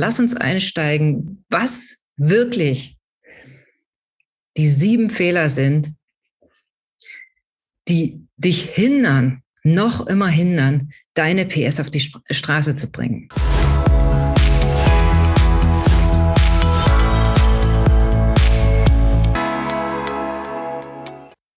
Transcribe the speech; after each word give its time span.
lass 0.00 0.18
uns 0.18 0.34
einsteigen, 0.34 1.44
was 1.50 2.02
wirklich 2.16 2.96
die 4.56 4.66
sieben 4.66 5.10
Fehler 5.10 5.50
sind, 5.50 5.92
die 7.86 8.26
dich 8.38 8.64
hindern, 8.64 9.42
noch 9.62 10.06
immer 10.06 10.28
hindern, 10.28 10.90
deine 11.12 11.44
PS 11.44 11.80
auf 11.80 11.90
die 11.90 12.00
Straße 12.00 12.76
zu 12.76 12.90
bringen. 12.90 13.28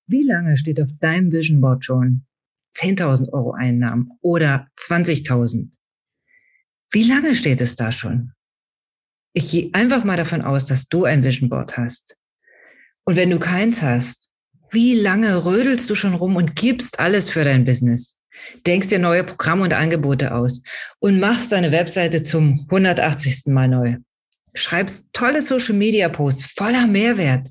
Wie 0.05 0.23
lange 0.23 0.57
steht 0.57 0.81
auf 0.81 0.89
deinem 0.99 1.31
Vision 1.31 1.61
Board 1.61 1.85
schon 1.85 2.25
10.000 2.75 3.31
Euro 3.31 3.53
Einnahmen 3.53 4.11
oder 4.21 4.67
20.000? 4.77 5.69
Wie 6.93 7.03
lange 7.03 7.35
steht 7.35 7.59
es 7.59 7.75
da 7.75 7.91
schon? 7.91 8.33
Ich 9.33 9.49
gehe 9.49 9.71
einfach 9.73 10.03
mal 10.03 10.15
davon 10.15 10.43
aus, 10.43 10.67
dass 10.67 10.87
du 10.87 11.05
ein 11.05 11.23
Vision 11.23 11.49
Board 11.49 11.75
hast. 11.75 12.15
Und 13.03 13.15
wenn 13.15 13.31
du 13.31 13.39
keins 13.39 13.81
hast, 13.81 14.31
wie 14.69 14.93
lange 14.93 15.43
rödelst 15.43 15.89
du 15.89 15.95
schon 15.95 16.13
rum 16.13 16.35
und 16.35 16.55
gibst 16.55 16.99
alles 16.99 17.29
für 17.29 17.43
dein 17.43 17.65
Business? 17.65 18.21
Denkst 18.67 18.89
dir 18.89 18.99
neue 18.99 19.23
Programme 19.23 19.63
und 19.63 19.73
Angebote 19.73 20.35
aus 20.35 20.61
und 20.99 21.19
machst 21.19 21.51
deine 21.51 21.71
Webseite 21.71 22.21
zum 22.21 22.67
180. 22.69 23.47
Mal 23.47 23.67
neu. 23.67 23.97
Schreibst 24.53 25.13
tolle 25.13 25.41
Social 25.41 25.75
Media 25.75 26.09
Posts 26.09 26.45
voller 26.55 26.85
Mehrwert. 26.85 27.49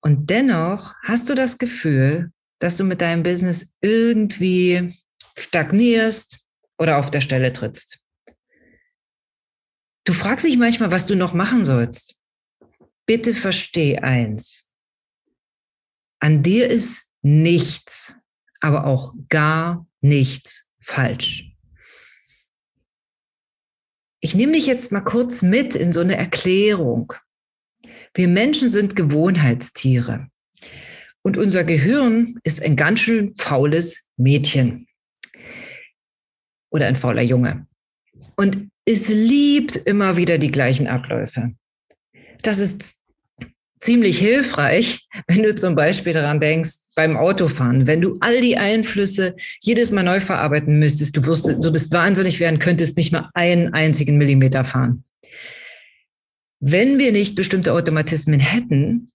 Und 0.00 0.30
dennoch 0.30 0.94
hast 1.02 1.28
du 1.28 1.34
das 1.34 1.58
Gefühl, 1.58 2.30
dass 2.60 2.76
du 2.76 2.84
mit 2.84 3.00
deinem 3.00 3.24
Business 3.24 3.74
irgendwie 3.80 4.96
stagnierst 5.36 6.38
oder 6.78 6.98
auf 6.98 7.10
der 7.10 7.20
Stelle 7.20 7.52
trittst. 7.52 8.01
Du 10.04 10.12
fragst 10.12 10.44
dich 10.44 10.56
manchmal, 10.56 10.90
was 10.90 11.06
du 11.06 11.14
noch 11.14 11.32
machen 11.32 11.64
sollst. 11.64 12.20
Bitte 13.06 13.34
versteh 13.34 13.98
eins. 13.98 14.74
An 16.18 16.42
dir 16.42 16.68
ist 16.68 17.10
nichts, 17.22 18.16
aber 18.60 18.86
auch 18.86 19.14
gar 19.28 19.86
nichts 20.00 20.68
falsch. 20.80 21.52
Ich 24.20 24.34
nehme 24.34 24.52
dich 24.52 24.66
jetzt 24.66 24.92
mal 24.92 25.00
kurz 25.00 25.42
mit 25.42 25.74
in 25.74 25.92
so 25.92 26.00
eine 26.00 26.16
Erklärung. 26.16 27.12
Wir 28.14 28.28
Menschen 28.28 28.70
sind 28.70 28.94
Gewohnheitstiere. 28.94 30.28
Und 31.22 31.36
unser 31.36 31.64
Gehirn 31.64 32.38
ist 32.42 32.60
ein 32.62 32.76
ganz 32.76 33.00
schön 33.00 33.34
faules 33.36 34.08
Mädchen. 34.16 34.86
Oder 36.70 36.86
ein 36.86 36.96
fauler 36.96 37.22
Junge. 37.22 37.66
Und 38.36 38.71
es 38.84 39.08
liebt 39.08 39.76
immer 39.76 40.16
wieder 40.16 40.38
die 40.38 40.50
gleichen 40.50 40.88
Abläufe. 40.88 41.52
Das 42.42 42.58
ist 42.58 42.96
ziemlich 43.80 44.18
hilfreich, 44.18 45.08
wenn 45.28 45.42
du 45.42 45.54
zum 45.54 45.74
Beispiel 45.74 46.12
daran 46.12 46.40
denkst, 46.40 46.94
beim 46.96 47.16
Autofahren, 47.16 47.86
wenn 47.86 48.00
du 48.00 48.16
all 48.20 48.40
die 48.40 48.56
Einflüsse 48.56 49.36
jedes 49.60 49.90
Mal 49.90 50.02
neu 50.02 50.20
verarbeiten 50.20 50.78
müsstest, 50.78 51.16
du 51.16 51.24
würdest, 51.24 51.62
würdest 51.62 51.92
wahnsinnig 51.92 52.40
werden, 52.40 52.58
könntest 52.58 52.96
nicht 52.96 53.12
mal 53.12 53.30
einen 53.34 53.74
einzigen 53.74 54.16
Millimeter 54.18 54.64
fahren. 54.64 55.04
Wenn 56.60 56.98
wir 56.98 57.10
nicht 57.10 57.34
bestimmte 57.34 57.72
Automatismen 57.72 58.38
hätten, 58.38 59.10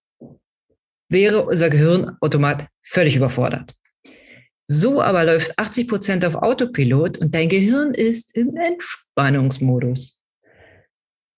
wäre 1.10 1.46
unser 1.46 1.70
Gehirn 1.70 2.18
automat 2.20 2.68
völlig 2.84 3.16
überfordert. 3.16 3.74
So 4.70 5.02
aber 5.02 5.24
läuft 5.24 5.58
80 5.58 5.88
Prozent 5.88 6.26
auf 6.26 6.36
Autopilot 6.36 7.18
und 7.18 7.34
dein 7.34 7.48
Gehirn 7.48 7.94
ist 7.94 8.36
im 8.36 8.56
Entspannungsmodus. 8.58 10.22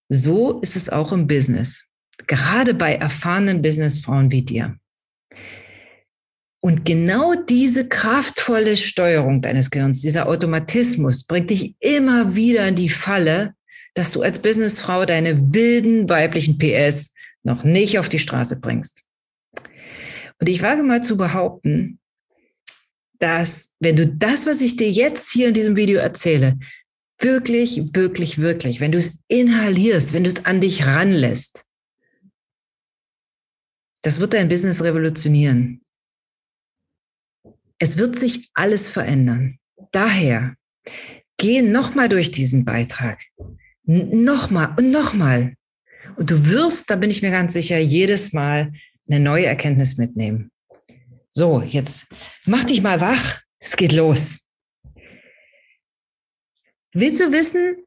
So 0.10 0.60
ist 0.62 0.76
es 0.76 0.90
auch 0.90 1.12
im 1.12 1.28
Business, 1.28 1.86
gerade 2.26 2.74
bei 2.74 2.96
erfahrenen 2.96 3.62
Businessfrauen 3.62 4.32
wie 4.32 4.42
dir. 4.42 4.78
Und 6.62 6.84
genau 6.84 7.36
diese 7.36 7.88
kraftvolle 7.88 8.76
Steuerung 8.76 9.42
deines 9.42 9.70
Gehirns, 9.70 10.02
dieser 10.02 10.28
Automatismus 10.28 11.24
bringt 11.24 11.52
dich 11.52 11.76
immer 11.80 12.36
wieder 12.36 12.68
in 12.68 12.76
die 12.76 12.90
Falle, 12.90 13.54
dass 13.94 14.12
du 14.12 14.22
als 14.24 14.40
Businessfrau 14.40 15.06
deine 15.06 15.54
wilden 15.54 16.10
weiblichen 16.10 16.58
PS 16.58 17.14
noch 17.44 17.64
nicht 17.64 18.00
auf 18.00 18.10
die 18.10 18.20
Straße 18.20 18.60
bringst. 18.60 19.04
Und 20.40 20.50
ich 20.50 20.62
wage 20.62 20.84
mal 20.84 21.02
zu 21.02 21.16
behaupten, 21.16 21.99
dass 23.20 23.76
wenn 23.80 23.96
du 23.96 24.08
das, 24.08 24.46
was 24.46 24.62
ich 24.62 24.78
dir 24.78 24.90
jetzt 24.90 25.32
hier 25.32 25.50
in 25.50 25.54
diesem 25.54 25.76
Video 25.76 26.00
erzähle, 26.00 26.58
wirklich, 27.20 27.94
wirklich, 27.94 28.40
wirklich, 28.40 28.80
wenn 28.80 28.92
du 28.92 28.98
es 28.98 29.20
inhalierst, 29.28 30.14
wenn 30.14 30.24
du 30.24 30.30
es 30.30 30.46
an 30.46 30.62
dich 30.62 30.86
ranlässt, 30.86 31.66
das 34.02 34.20
wird 34.20 34.34
dein 34.34 34.48
Business 34.48 34.82
revolutionieren. 34.82 35.82
Es 37.80 37.98
wird 37.98 38.18
sich 38.18 38.50
alles 38.54 38.90
verändern. 38.90 39.60
Daher 39.92 40.56
geh 41.38 41.62
nochmal 41.62 42.10
durch 42.10 42.32
diesen 42.32 42.64
Beitrag. 42.64 43.20
Nochmal 43.84 44.76
und 44.78 44.92
nochmal. 44.92 45.56
Und 46.16 46.30
du 46.32 46.50
wirst, 46.50 46.90
da 46.90 46.96
bin 46.96 47.10
ich 47.10 47.22
mir 47.22 47.32
ganz 47.32 47.54
sicher, 47.54 47.78
jedes 47.78 48.34
Mal 48.34 48.74
eine 49.08 49.20
neue 49.20 49.46
Erkenntnis 49.46 49.98
mitnehmen. 49.98 50.52
So, 51.32 51.62
jetzt 51.62 52.08
mach 52.46 52.64
dich 52.64 52.82
mal 52.82 53.02
wach. 53.02 53.42
Es 53.60 53.76
geht 53.76 53.92
los. 53.92 54.40
Willst 56.94 57.20
du 57.20 57.32
wissen, 57.32 57.78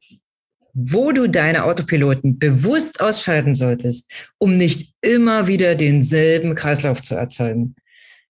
wo 0.73 1.11
du 1.11 1.27
deine 1.27 1.65
Autopiloten 1.65 2.39
bewusst 2.39 3.01
ausschalten 3.01 3.53
solltest, 3.53 4.11
um 4.37 4.57
nicht 4.57 4.95
immer 5.01 5.47
wieder 5.47 5.75
denselben 5.75 6.55
Kreislauf 6.55 7.01
zu 7.01 7.15
erzeugen? 7.15 7.75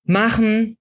Machen, 0.03 0.77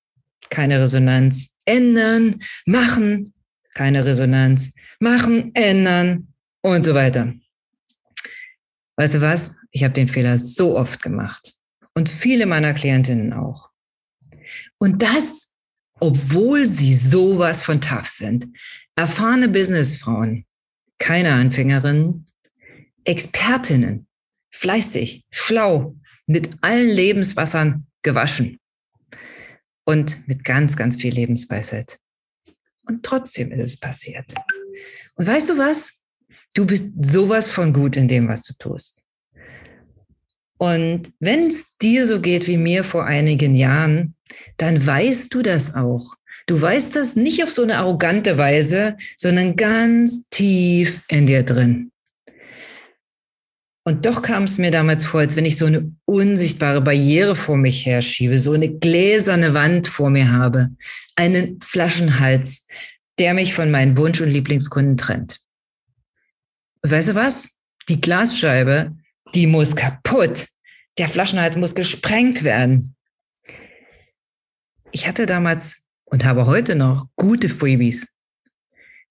keine 0.51 0.81
Resonanz. 0.81 1.59
Ändern, 1.65 2.43
machen, 2.65 3.35
keine 3.75 4.05
Resonanz. 4.05 4.75
Machen, 4.99 5.55
ändern 5.55 6.33
und 6.63 6.83
so 6.83 6.95
weiter. 6.95 7.35
Weißt 8.97 9.15
du 9.15 9.21
was? 9.21 9.59
Ich 9.71 9.85
habe 9.85 9.95
den 9.95 10.09
Fehler 10.09 10.39
so 10.39 10.77
oft 10.77 11.03
gemacht. 11.03 11.55
Und 11.95 12.09
viele 12.09 12.47
meiner 12.47 12.73
Klientinnen 12.73 13.33
auch. 13.33 13.72
Und 14.83 15.01
das, 15.01 15.55
obwohl 16.01 16.67
sie 16.67 16.93
sowas 16.93 17.63
von 17.63 17.81
tough 17.81 18.09
sind. 18.09 18.49
Erfahrene 18.97 19.47
Businessfrauen, 19.47 20.45
keine 20.99 21.35
Anfängerinnen, 21.35 22.27
Expertinnen, 23.05 24.09
fleißig, 24.51 25.25
schlau, 25.31 25.95
mit 26.27 26.51
allen 26.63 26.89
Lebenswassern 26.89 27.87
gewaschen 28.03 28.59
und 29.85 30.27
mit 30.27 30.43
ganz, 30.43 30.75
ganz 30.75 30.97
viel 30.97 31.15
Lebensweisheit. 31.15 32.01
Und 32.85 33.05
trotzdem 33.05 33.53
ist 33.53 33.63
es 33.63 33.77
passiert. 33.79 34.35
Und 35.15 35.29
weißt 35.29 35.51
du 35.51 35.59
was? 35.59 36.03
Du 36.55 36.67
bist 36.67 36.93
sowas 37.01 37.53
von 37.53 37.73
gut 37.73 37.97
in 37.97 38.09
dem, 38.09 38.27
was 38.27 38.43
du 38.43 38.53
tust. 38.55 39.05
Und 40.59 41.13
wenn 41.21 41.47
es 41.47 41.77
dir 41.77 42.05
so 42.05 42.21
geht 42.21 42.49
wie 42.49 42.57
mir 42.57 42.83
vor 42.83 43.05
einigen 43.05 43.55
Jahren, 43.55 44.17
dann 44.57 44.87
weißt 44.87 45.33
du 45.35 45.43
das 45.43 45.75
auch. 45.75 46.15
Du 46.47 46.61
weißt 46.61 46.97
das 46.97 47.17
nicht 47.17 47.43
auf 47.43 47.51
so 47.51 47.63
eine 47.63 47.79
arrogante 47.79 48.37
Weise, 48.37 48.97
sondern 49.17 49.57
ganz 49.57 50.29
tief 50.31 51.03
in 51.09 51.27
dir 51.27 51.45
drin. 51.45 51.93
Und 53.85 54.07
doch 54.07 54.23
kam 54.23 54.45
es 54.45 54.59
mir 54.59 54.71
damals 54.71 55.05
vor, 55.05 55.21
als 55.21 55.35
wenn 55.35 55.45
ich 55.45 55.57
so 55.57 55.67
eine 55.67 55.93
unsichtbare 56.05 56.81
Barriere 56.81 57.35
vor 57.35 57.57
mich 57.57 57.85
herschiebe, 57.85 58.39
so 58.39 58.53
eine 58.53 58.69
gläserne 58.69 59.55
Wand 59.55 59.89
vor 59.89 60.11
mir 60.11 60.31
habe, 60.31 60.71
einen 61.17 61.61
Flaschenhals, 61.61 62.69
der 63.19 63.35
mich 63.35 63.55
von 63.55 63.71
meinen 63.71 63.97
Wunsch- 63.97 64.21
und 64.21 64.31
Lieblingskunden 64.31 64.97
trennt. 64.97 65.41
Weißt 66.83 67.09
du 67.09 67.15
was? 67.15 67.57
Die 67.89 68.01
Glasscheibe, 68.01 68.93
die 69.35 69.47
muss 69.47 69.75
kaputt. 69.75 70.49
Der 70.99 71.09
Flaschenhals 71.09 71.57
muss 71.57 71.75
gesprengt 71.75 72.45
werden 72.45 72.95
ich 74.93 75.09
hatte 75.09 75.27
damals 75.27 75.87
und 76.05 76.25
habe 76.25 76.47
heute 76.47 76.77
noch 76.77 77.09
gute 77.17 77.49
Freebies. 77.49 78.15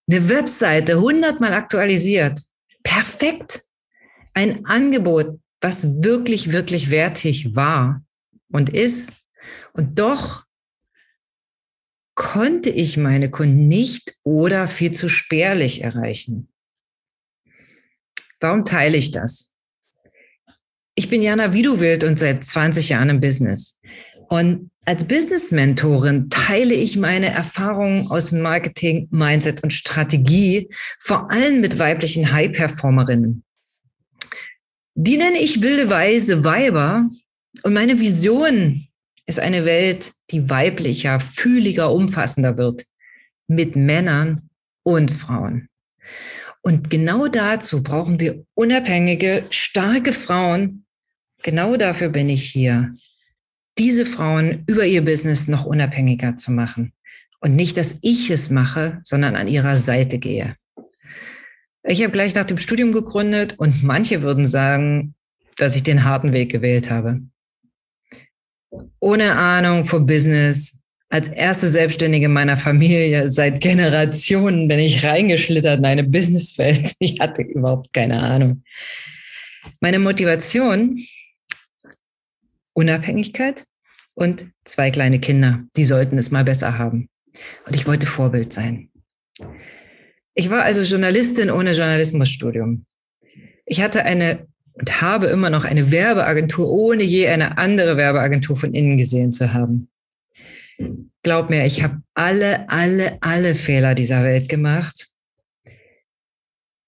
Eine 0.10 0.30
Webseite 0.30 1.02
hundertmal 1.02 1.54
aktualisiert. 1.54 2.40
Perfekt. 2.84 3.64
Ein 4.34 4.66
Angebot, 4.66 5.40
was 5.60 6.02
wirklich, 6.04 6.52
wirklich 6.52 6.90
wertig 6.90 7.56
war 7.56 8.04
und 8.52 8.70
ist. 8.70 9.14
Und 9.74 10.00
doch 10.00 10.46
konnte 12.16 12.70
ich 12.70 12.98
meine 12.98 13.30
Kunden 13.32 13.68
nicht 13.68 14.16
oder 14.24 14.68
viel 14.68 14.92
zu 14.92 15.10
spärlich 15.10 15.82
erreichen. 15.82 16.50
Warum 18.40 18.66
teile 18.66 18.98
ich 18.98 19.12
das? 19.12 19.56
Ich 20.96 21.10
bin 21.10 21.22
Jana 21.22 21.54
Widuwild 21.54 22.04
und 22.04 22.20
seit 22.20 22.44
20 22.44 22.90
Jahren 22.90 23.10
im 23.10 23.22
Business. 23.22 23.80
Und 24.30 24.71
Als 24.84 25.08
Business-Mentorin 25.08 26.32
teile 26.32 26.74
ich 26.74 26.98
meine 26.98 27.28
Erfahrungen 27.28 28.08
aus 28.10 28.32
Marketing, 28.32 29.08
Mindset 29.12 29.62
und 29.64 29.72
Strategie, 29.72 30.70
vor 30.98 31.30
allem 31.30 31.62
mit 31.62 31.78
weiblichen 31.78 32.32
High-Performerinnen. 32.32 33.44
Die 34.96 35.18
nenne 35.18 35.38
ich 35.38 35.62
wilde 35.62 35.92
Weise 35.92 36.44
Weiber 36.44 37.08
und 37.62 37.74
meine 37.74 38.00
Vision 38.00 38.88
ist 39.28 39.40
eine 39.40 39.66
Welt, 39.66 40.14
die 40.32 40.50
weiblicher, 40.50 41.20
fühliger, 41.20 41.94
umfassender 41.94 42.58
wird 42.58 42.86
mit 43.48 43.76
Männern 43.76 44.50
und 44.84 45.12
Frauen. 45.12 45.70
Und 46.64 46.90
genau 46.90 47.28
dazu 47.28 47.84
brauchen 47.84 48.20
wir 48.20 48.46
unabhängige, 48.56 49.46
starke 49.52 50.12
Frauen. 50.12 50.86
Genau 51.44 51.76
dafür 51.78 52.10
bin 52.10 52.30
ich 52.30 52.50
hier, 52.50 52.96
diese 53.78 54.06
Frauen 54.06 54.64
über 54.68 54.86
ihr 54.86 55.04
Business 55.04 55.48
noch 55.48 55.66
unabhängiger 55.66 56.38
zu 56.38 56.52
machen. 56.52 56.94
Und 57.40 57.56
nicht, 57.56 57.78
dass 57.78 57.98
ich 58.02 58.30
es 58.30 58.50
mache, 58.50 59.00
sondern 59.04 59.36
an 59.36 59.48
ihrer 59.48 59.78
Seite 59.78 60.20
gehe. 60.20 60.56
Ich 61.84 62.04
habe 62.04 62.12
gleich 62.12 62.36
nach 62.36 62.46
dem 62.46 62.58
Studium 62.58 62.92
gegründet 62.92 63.56
und 63.58 63.82
manche 63.84 64.22
würden 64.22 64.46
sagen, 64.46 65.16
dass 65.58 65.76
ich 65.76 65.84
den 65.84 66.04
harten 66.04 66.34
Weg 66.34 66.52
gewählt 66.52 66.92
habe. 66.92 67.22
Ohne 69.00 69.36
Ahnung 69.36 69.86
vom 69.86 70.06
Business, 70.06 70.82
als 71.10 71.28
erste 71.28 71.68
Selbstständige 71.68 72.30
meiner 72.30 72.56
Familie 72.56 73.30
seit 73.30 73.60
Generationen 73.60 74.68
bin 74.68 74.80
ich 74.80 75.04
reingeschlittert 75.04 75.80
in 75.80 75.86
eine 75.86 76.04
Businesswelt. 76.04 76.94
Ich 77.00 77.20
hatte 77.20 77.42
überhaupt 77.42 77.92
keine 77.94 78.22
Ahnung. 78.22 78.64
Meine 79.82 80.00
Motivation, 80.00 81.06
Unabhängigkeit 82.74 83.66
und 84.14 84.48
zwei 84.66 84.92
kleine 84.92 85.20
Kinder, 85.20 85.64
die 85.76 85.86
sollten 85.86 86.18
es 86.18 86.32
mal 86.32 86.44
besser 86.44 86.78
haben. 86.78 87.10
Und 87.66 87.76
ich 87.76 87.88
wollte 87.88 88.08
Vorbild 88.08 88.54
sein. 88.54 88.90
Ich 90.34 90.50
war 90.50 90.64
also 90.64 90.82
Journalistin 90.84 91.52
ohne 91.52 91.74
Journalismusstudium. 91.74 92.86
Ich 93.66 93.82
hatte 93.82 94.04
eine 94.04 94.48
und 94.74 95.02
habe 95.02 95.28
immer 95.28 95.50
noch 95.50 95.66
eine 95.66 95.92
Werbeagentur, 95.92 96.70
ohne 96.70 97.04
je 97.04 97.28
eine 97.28 97.58
andere 97.58 97.98
Werbeagentur 97.98 98.56
von 98.56 98.74
innen 98.74 98.98
gesehen 98.98 99.34
zu 99.34 99.54
haben. 99.54 99.90
Glaub 101.24 101.50
mir, 101.50 101.66
ich 101.66 101.84
habe 101.84 102.02
alle, 102.14 102.68
alle, 102.70 103.18
alle 103.22 103.54
Fehler 103.54 103.96
dieser 103.96 104.24
Welt 104.24 104.50
gemacht. 104.50 105.10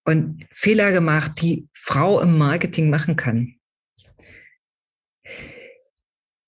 Und 0.06 0.46
Fehler 0.52 0.92
gemacht, 0.92 1.34
die 1.42 1.68
Frau 1.74 2.20
im 2.20 2.38
Marketing 2.38 2.90
machen 2.90 3.16
kann. 3.16 3.56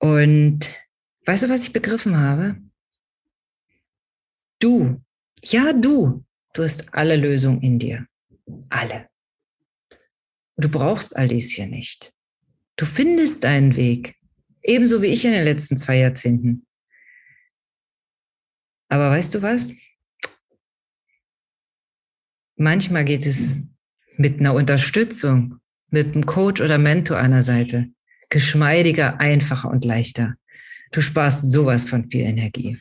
Und 0.05 0.59
weißt 1.25 1.43
du, 1.43 1.49
was 1.49 1.63
ich 1.63 1.73
begriffen 1.73 2.15
habe? 2.15 2.61
Du, 4.59 5.01
ja 5.43 5.73
du, 5.73 6.23
du 6.53 6.63
hast 6.63 6.93
alle 6.93 7.15
Lösungen 7.15 7.63
in 7.63 7.79
dir. 7.79 8.07
Alle. 8.69 9.09
Du 10.57 10.69
brauchst 10.69 11.15
all 11.15 11.27
dies 11.27 11.53
hier 11.53 11.65
nicht. 11.65 12.13
Du 12.75 12.85
findest 12.85 13.43
deinen 13.43 13.75
Weg. 13.77 14.15
Ebenso 14.61 15.01
wie 15.01 15.07
ich 15.07 15.25
in 15.25 15.31
den 15.31 15.43
letzten 15.43 15.75
zwei 15.75 15.97
Jahrzehnten. 15.97 16.67
Aber 18.89 19.09
weißt 19.09 19.33
du 19.33 19.41
was? 19.41 19.73
Manchmal 22.57 23.05
geht 23.05 23.25
es 23.25 23.55
mit 24.17 24.39
einer 24.39 24.53
Unterstützung, 24.53 25.61
mit 25.89 26.13
einem 26.13 26.27
Coach 26.27 26.61
oder 26.61 26.77
Mentor 26.77 27.17
an 27.17 27.31
der 27.31 27.41
Seite, 27.41 27.89
geschmeidiger, 28.29 29.19
einfacher 29.19 29.69
und 29.69 29.85
leichter. 29.85 30.35
Du 30.91 31.01
sparst 31.01 31.51
sowas 31.51 31.85
von 31.85 32.09
viel 32.09 32.21
Energie. 32.21 32.77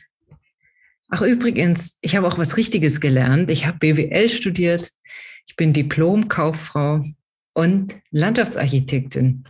Ach 1.09 1.21
übrigens, 1.21 1.97
ich 2.01 2.15
habe 2.15 2.27
auch 2.27 2.37
was 2.37 2.57
Richtiges 2.57 2.99
gelernt. 2.99 3.51
Ich 3.51 3.65
habe 3.65 3.77
BWL 3.77 4.29
studiert. 4.29 4.91
Ich 5.47 5.55
bin 5.55 5.73
Diplom-Kauffrau 5.73 7.05
und 7.53 7.97
Landschaftsarchitektin. 8.11 9.43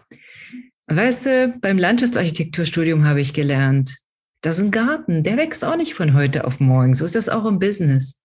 Weißt 0.88 1.26
du, 1.26 1.58
beim 1.62 1.78
Landschaftsarchitekturstudium 1.78 3.06
habe 3.06 3.22
ich 3.22 3.34
gelernt, 3.34 3.98
das 4.42 4.60
ist 4.60 4.66
ein 4.66 4.72
Garten, 4.72 5.24
der 5.24 5.38
wächst 5.38 5.66
auch 5.66 5.76
nicht 5.76 5.96
von 5.96 6.14
heute 6.14 6.46
auf 6.46 6.60
morgen. 6.60 6.94
So 6.94 7.04
ist 7.04 7.16
das 7.16 7.30
auch 7.30 7.46
im 7.46 7.58
Business. 7.58 8.24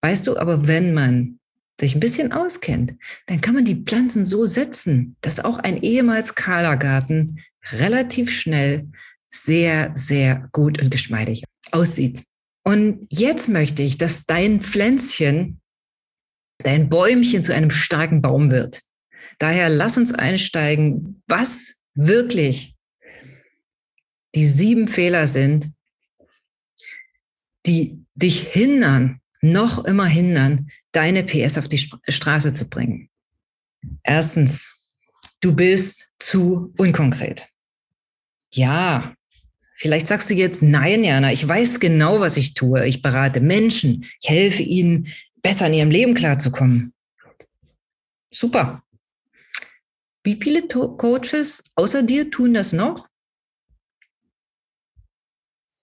Weißt 0.00 0.26
du, 0.26 0.38
aber 0.38 0.66
wenn 0.66 0.94
man 0.94 1.37
sich 1.80 1.94
ein 1.94 2.00
bisschen 2.00 2.32
auskennt, 2.32 2.94
dann 3.26 3.40
kann 3.40 3.54
man 3.54 3.64
die 3.64 3.76
Pflanzen 3.76 4.24
so 4.24 4.46
setzen, 4.46 5.16
dass 5.20 5.40
auch 5.40 5.58
ein 5.58 5.76
ehemals 5.82 6.34
kahler 6.34 6.76
Garten 6.76 7.40
relativ 7.72 8.30
schnell 8.30 8.88
sehr, 9.30 9.92
sehr 9.94 10.48
gut 10.52 10.80
und 10.80 10.90
geschmeidig 10.90 11.44
aussieht. 11.70 12.24
Und 12.64 13.06
jetzt 13.10 13.48
möchte 13.48 13.82
ich, 13.82 13.98
dass 13.98 14.26
dein 14.26 14.62
Pflänzchen, 14.62 15.60
dein 16.58 16.88
Bäumchen 16.88 17.44
zu 17.44 17.54
einem 17.54 17.70
starken 17.70 18.20
Baum 18.20 18.50
wird. 18.50 18.82
Daher 19.38 19.68
lass 19.68 19.96
uns 19.96 20.12
einsteigen, 20.12 21.22
was 21.28 21.74
wirklich 21.94 22.74
die 24.34 24.46
sieben 24.46 24.88
Fehler 24.88 25.26
sind, 25.26 25.70
die 27.66 28.04
dich 28.14 28.42
hindern, 28.42 29.20
noch 29.40 29.84
immer 29.84 30.06
hindern, 30.06 30.70
deine 30.98 31.22
PS 31.22 31.58
auf 31.58 31.68
die 31.68 31.78
Straße 32.08 32.54
zu 32.54 32.68
bringen. 32.68 33.08
Erstens, 34.02 34.82
du 35.40 35.54
bist 35.54 36.10
zu 36.18 36.74
unkonkret. 36.76 37.48
Ja, 38.52 39.14
vielleicht 39.76 40.08
sagst 40.08 40.28
du 40.28 40.34
jetzt, 40.34 40.60
nein, 40.60 41.04
Jana, 41.04 41.32
ich 41.32 41.46
weiß 41.46 41.78
genau, 41.78 42.18
was 42.18 42.36
ich 42.36 42.54
tue. 42.54 42.84
Ich 42.84 43.00
berate 43.00 43.40
Menschen, 43.40 44.06
ich 44.20 44.28
helfe 44.28 44.64
ihnen, 44.64 45.06
besser 45.40 45.68
in 45.68 45.74
ihrem 45.74 45.90
Leben 45.92 46.14
klarzukommen. 46.14 46.92
Super. 48.34 48.82
Wie 50.24 50.34
viele 50.34 50.66
Coaches 50.66 51.62
außer 51.76 52.02
dir 52.02 52.28
tun 52.28 52.54
das 52.54 52.72
noch? 52.72 53.08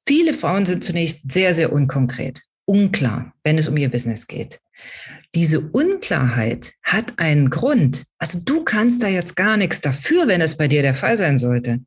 Viele 0.06 0.34
Frauen 0.34 0.66
sind 0.66 0.84
zunächst 0.84 1.32
sehr, 1.32 1.54
sehr 1.54 1.72
unkonkret, 1.72 2.44
unklar, 2.66 3.34
wenn 3.44 3.58
es 3.58 3.70
um 3.70 3.78
ihr 3.78 3.90
Business 3.90 4.28
geht. 4.28 4.60
Diese 5.34 5.60
Unklarheit 5.60 6.74
hat 6.84 7.18
einen 7.18 7.50
Grund. 7.50 8.04
Also 8.18 8.40
du 8.44 8.64
kannst 8.64 9.04
da 9.04 9.08
jetzt 9.08 9.36
gar 9.36 9.58
nichts 9.58 9.82
dafür, 9.82 10.28
wenn 10.28 10.42
es 10.42 10.58
bei 10.58 10.68
dir 10.68 10.82
der 10.82 10.96
Fall 10.96 11.18
sein 11.18 11.38
sollte. 11.38 11.82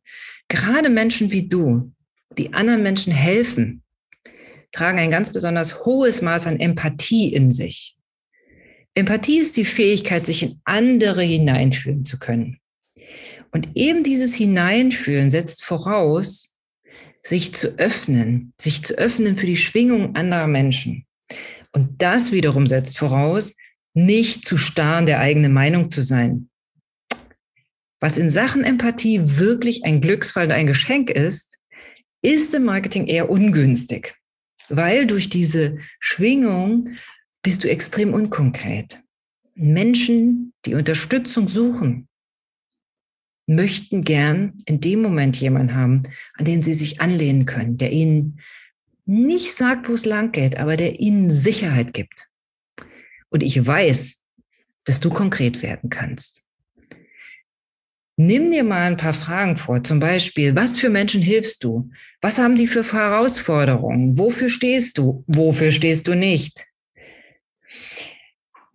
Gerade 0.49 0.89
Menschen 0.91 1.31
wie 1.31 1.49
du, 1.49 1.93
die 2.37 2.53
anderen 2.53 2.83
Menschen 2.83 3.13
helfen, 3.13 3.83
tragen 4.73 4.99
ein 4.99 5.11
ganz 5.11 5.33
besonders 5.33 5.85
hohes 5.85 6.23
Maß 6.23 6.47
an 6.47 6.61
Empathie 6.61 7.33
in 7.33 7.51
sich. 7.51 7.97
Empathie 8.95 9.39
ist 9.39 9.57
die 9.57 9.65
Fähigkeit, 9.65 10.27
sich 10.27 10.43
in 10.43 10.61
andere 10.65 11.23
hineinfühlen 11.23 12.05
zu 12.05 12.19
können. 12.19 12.59
Und 13.51 13.69
eben 13.75 14.05
dieses 14.05 14.35
Hineinfühlen 14.35 15.31
setzt 15.31 15.65
voraus, 15.65 16.57
sich 17.23 17.55
zu 17.55 17.79
öffnen, 17.79 18.53
sich 18.61 18.83
zu 18.83 18.95
öffnen 18.95 19.37
für 19.37 19.47
die 19.47 19.57
Schwingung 19.57 20.17
anderer 20.17 20.47
Menschen. 20.47 21.07
Und 21.73 22.03
das 22.03 22.33
wiederum 22.33 22.67
setzt 22.67 22.99
voraus, 22.99 23.57
nicht 23.95 24.47
zu 24.47 24.57
starr 24.57 25.01
in 25.01 25.07
der 25.07 25.21
eigenen 25.21 25.53
Meinung 25.53 25.91
zu 25.91 26.03
sein. 26.03 26.49
Was 28.01 28.17
in 28.17 28.31
Sachen 28.31 28.65
Empathie 28.65 29.21
wirklich 29.39 29.85
ein 29.85 30.01
Glücksfall 30.01 30.47
und 30.47 30.53
ein 30.53 30.67
Geschenk 30.67 31.11
ist, 31.11 31.59
ist 32.23 32.55
im 32.55 32.65
Marketing 32.65 33.07
eher 33.07 33.31
ungünstig, 33.31 34.15
weil 34.69 35.07
durch 35.07 35.29
diese 35.29 35.79
Schwingung 35.99 36.97
bist 37.43 37.65
du 37.65 37.71
extrem 37.71 38.15
unkonkret. 38.15 39.01
Menschen, 39.55 40.53
die 40.65 40.75
Unterstützung 40.75 41.49
suchen, 41.49 42.09
möchten 43.47 44.03
gern 44.03 44.63
in 44.67 44.81
dem 44.81 45.03
Moment 45.03 45.41
jemanden 45.41 45.75
haben, 45.75 46.03
an 46.35 46.45
den 46.45 46.63
sie 46.63 46.75
sich 46.75 47.01
anlehnen 47.01 47.47
können, 47.47 47.79
der 47.79 47.93
ihnen 47.93 48.41
nicht 49.09 49.55
sagt, 49.55 49.89
wo 49.89 49.95
es 49.95 50.05
lang 50.05 50.33
geht, 50.33 50.59
aber 50.59 50.77
der 50.77 51.01
ihnen 51.01 51.31
Sicherheit 51.31 51.93
gibt. 51.95 52.29
Und 53.31 53.43
ich 53.43 53.67
weiß, 53.67 54.23
dass 54.85 55.01
du 55.01 55.11
konkret 55.11 55.63
werden 55.63 55.91
kannst. 55.91 56.43
Nimm 58.17 58.51
dir 58.51 58.65
mal 58.65 58.83
ein 58.83 58.97
paar 58.97 59.15
Fragen 59.15 59.57
vor, 59.57 59.83
zum 59.85 60.01
Beispiel, 60.01 60.57
was 60.57 60.79
für 60.79 60.89
Menschen 60.89 61.23
hilfst 61.23 61.63
du? 61.63 61.91
Was 62.21 62.39
haben 62.39 62.57
die 62.57 62.67
für 62.67 62.83
Herausforderungen? 62.83 64.19
Wofür 64.19 64.51
stehst 64.51 64.99
du? 64.99 65.25
Wofür 65.27 65.71
stehst 65.71 66.09
du 66.09 66.15
nicht? 66.15 66.67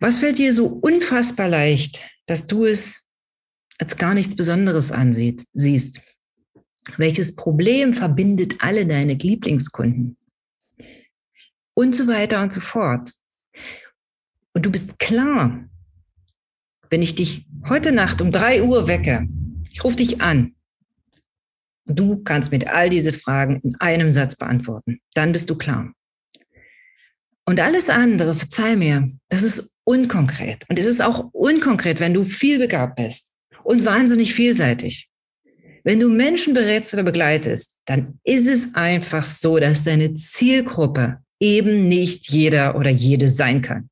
Was 0.00 0.18
fällt 0.18 0.38
dir 0.38 0.52
so 0.52 0.66
unfassbar 0.66 1.48
leicht, 1.48 2.08
dass 2.26 2.46
du 2.46 2.64
es 2.64 3.04
als 3.78 3.96
gar 3.96 4.14
nichts 4.14 4.36
Besonderes 4.36 4.92
ansieht, 4.92 5.44
siehst. 5.52 6.00
Welches 6.96 7.34
Problem 7.34 7.94
verbindet 7.94 8.56
alle 8.58 8.86
deine 8.86 9.14
Lieblingskunden? 9.14 10.16
Und 11.74 11.94
so 11.94 12.06
weiter 12.06 12.42
und 12.42 12.52
so 12.52 12.60
fort. 12.60 13.12
Und 14.52 14.64
du 14.64 14.70
bist 14.70 14.98
klar, 14.98 15.64
wenn 16.90 17.02
ich 17.02 17.14
dich 17.14 17.46
heute 17.68 17.92
Nacht 17.92 18.20
um 18.20 18.30
drei 18.30 18.62
Uhr 18.62 18.86
wecke, 18.86 19.28
ich 19.72 19.82
rufe 19.82 19.96
dich 19.96 20.20
an 20.20 20.54
Du 21.86 22.22
kannst 22.22 22.50
mit 22.50 22.66
all 22.66 22.88
diese 22.88 23.12
Fragen 23.12 23.60
in 23.62 23.76
einem 23.76 24.10
Satz 24.10 24.36
beantworten. 24.36 25.00
Dann 25.14 25.32
bist 25.32 25.50
du 25.50 25.56
klar. 25.56 25.92
Und 27.46 27.60
alles 27.60 27.90
andere, 27.90 28.34
verzeih 28.34 28.76
mir, 28.76 29.10
das 29.28 29.42
ist 29.42 29.74
unkonkret. 29.84 30.64
Und 30.70 30.78
es 30.78 30.86
ist 30.86 31.02
auch 31.02 31.28
unkonkret, 31.32 32.00
wenn 32.00 32.14
du 32.14 32.24
viel 32.24 32.58
begabt 32.58 32.96
bist 32.96 33.34
und 33.64 33.84
wahnsinnig 33.84 34.32
vielseitig. 34.32 35.10
Wenn 35.82 36.00
du 36.00 36.08
Menschen 36.08 36.54
berätst 36.54 36.94
oder 36.94 37.02
begleitest, 37.02 37.80
dann 37.84 38.18
ist 38.24 38.48
es 38.48 38.74
einfach 38.74 39.26
so, 39.26 39.58
dass 39.58 39.84
deine 39.84 40.14
Zielgruppe 40.14 41.18
eben 41.44 41.88
nicht 41.88 42.30
jeder 42.30 42.74
oder 42.74 42.88
jede 42.88 43.28
sein 43.28 43.60
kann, 43.60 43.90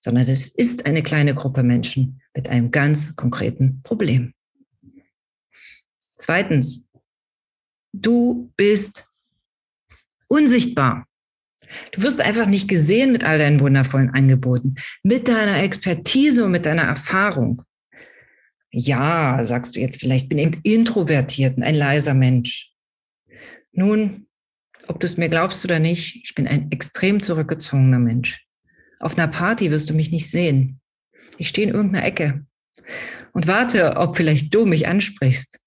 sondern 0.00 0.22
es 0.22 0.48
ist 0.48 0.86
eine 0.86 1.02
kleine 1.02 1.34
Gruppe 1.34 1.62
Menschen 1.62 2.22
mit 2.34 2.48
einem 2.48 2.70
ganz 2.70 3.14
konkreten 3.14 3.82
Problem. 3.82 4.32
Zweitens, 6.16 6.90
du 7.92 8.50
bist 8.56 9.06
unsichtbar. 10.28 11.06
Du 11.92 12.02
wirst 12.02 12.22
einfach 12.22 12.46
nicht 12.46 12.68
gesehen 12.68 13.12
mit 13.12 13.22
all 13.22 13.38
deinen 13.38 13.60
wundervollen 13.60 14.10
Angeboten, 14.10 14.76
mit 15.02 15.28
deiner 15.28 15.62
Expertise 15.62 16.44
und 16.44 16.52
mit 16.52 16.64
deiner 16.64 16.84
Erfahrung. 16.84 17.62
Ja, 18.70 19.44
sagst 19.44 19.76
du 19.76 19.80
jetzt 19.80 20.00
vielleicht, 20.00 20.30
bin 20.30 20.38
ich 20.38 20.58
introvertiert 20.62 21.58
und 21.58 21.62
ein 21.62 21.74
leiser 21.74 22.14
Mensch. 22.14 22.72
Nun, 23.72 24.26
ob 24.88 25.00
du 25.00 25.06
es 25.06 25.16
mir 25.16 25.28
glaubst 25.28 25.64
oder 25.64 25.78
nicht, 25.78 26.16
ich 26.24 26.34
bin 26.34 26.46
ein 26.46 26.70
extrem 26.70 27.22
zurückgezogener 27.22 27.98
Mensch. 27.98 28.46
Auf 28.98 29.18
einer 29.18 29.28
Party 29.28 29.70
wirst 29.70 29.90
du 29.90 29.94
mich 29.94 30.10
nicht 30.10 30.30
sehen. 30.30 30.80
Ich 31.38 31.48
stehe 31.48 31.68
in 31.68 31.74
irgendeiner 31.74 32.04
Ecke 32.04 32.46
und 33.32 33.46
warte, 33.46 33.96
ob 33.96 34.16
vielleicht 34.16 34.54
du 34.54 34.66
mich 34.66 34.86
ansprichst. 34.86 35.58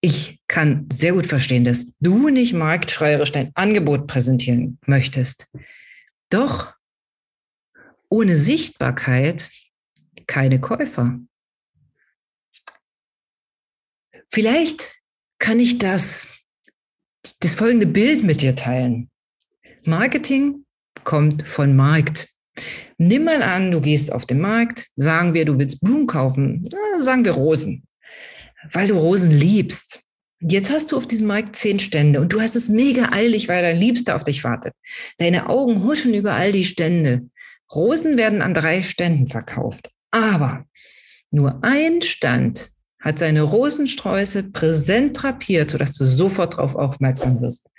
Ich 0.00 0.40
kann 0.46 0.86
sehr 0.92 1.12
gut 1.12 1.26
verstehen, 1.26 1.64
dass 1.64 1.96
du 1.98 2.28
nicht 2.28 2.52
marktschreierisch 2.52 3.32
dein 3.32 3.50
Angebot 3.54 4.06
präsentieren 4.06 4.78
möchtest. 4.86 5.48
Doch 6.30 6.74
ohne 8.08 8.36
Sichtbarkeit 8.36 9.50
keine 10.26 10.60
Käufer. 10.60 11.18
Vielleicht 14.28 14.96
kann 15.38 15.58
ich 15.58 15.78
das, 15.78 16.28
das 17.40 17.54
folgende 17.54 17.86
Bild 17.86 18.24
mit 18.24 18.42
dir 18.42 18.54
teilen. 18.54 19.10
Marketing 19.84 20.64
kommt 21.04 21.46
von 21.46 21.76
Markt. 21.76 22.28
Nimm 22.98 23.24
mal 23.24 23.42
an, 23.42 23.70
du 23.70 23.80
gehst 23.80 24.12
auf 24.12 24.26
den 24.26 24.40
Markt, 24.40 24.88
sagen 24.96 25.34
wir, 25.34 25.44
du 25.44 25.58
willst 25.58 25.80
Blumen 25.80 26.06
kaufen, 26.06 26.68
sagen 27.00 27.24
wir 27.24 27.32
Rosen 27.32 27.88
weil 28.72 28.88
du 28.88 28.94
Rosen 28.94 29.30
liebst. 29.30 30.00
Jetzt 30.40 30.70
hast 30.70 30.92
du 30.92 30.96
auf 30.96 31.08
diesem 31.08 31.26
Markt 31.26 31.56
zehn 31.56 31.80
Stände 31.80 32.20
und 32.20 32.32
du 32.32 32.40
hast 32.40 32.54
es 32.54 32.68
mega 32.68 33.10
eilig, 33.10 33.48
weil 33.48 33.62
dein 33.62 33.76
Liebster 33.76 34.14
auf 34.14 34.24
dich 34.24 34.44
wartet. 34.44 34.72
Deine 35.18 35.48
Augen 35.48 35.82
huschen 35.82 36.14
über 36.14 36.34
all 36.34 36.52
die 36.52 36.64
Stände. 36.64 37.28
Rosen 37.74 38.16
werden 38.16 38.40
an 38.40 38.54
drei 38.54 38.82
Ständen 38.82 39.28
verkauft. 39.28 39.90
Aber 40.10 40.64
nur 41.30 41.62
ein 41.62 42.02
Stand 42.02 42.70
hat 43.00 43.18
seine 43.18 43.42
Rosensträuße 43.42 44.50
präsent 44.50 45.22
drapiert, 45.22 45.70
sodass 45.70 45.94
du 45.94 46.04
sofort 46.04 46.54
darauf 46.54 46.74
aufmerksam 46.74 47.40
wirst. 47.40 47.70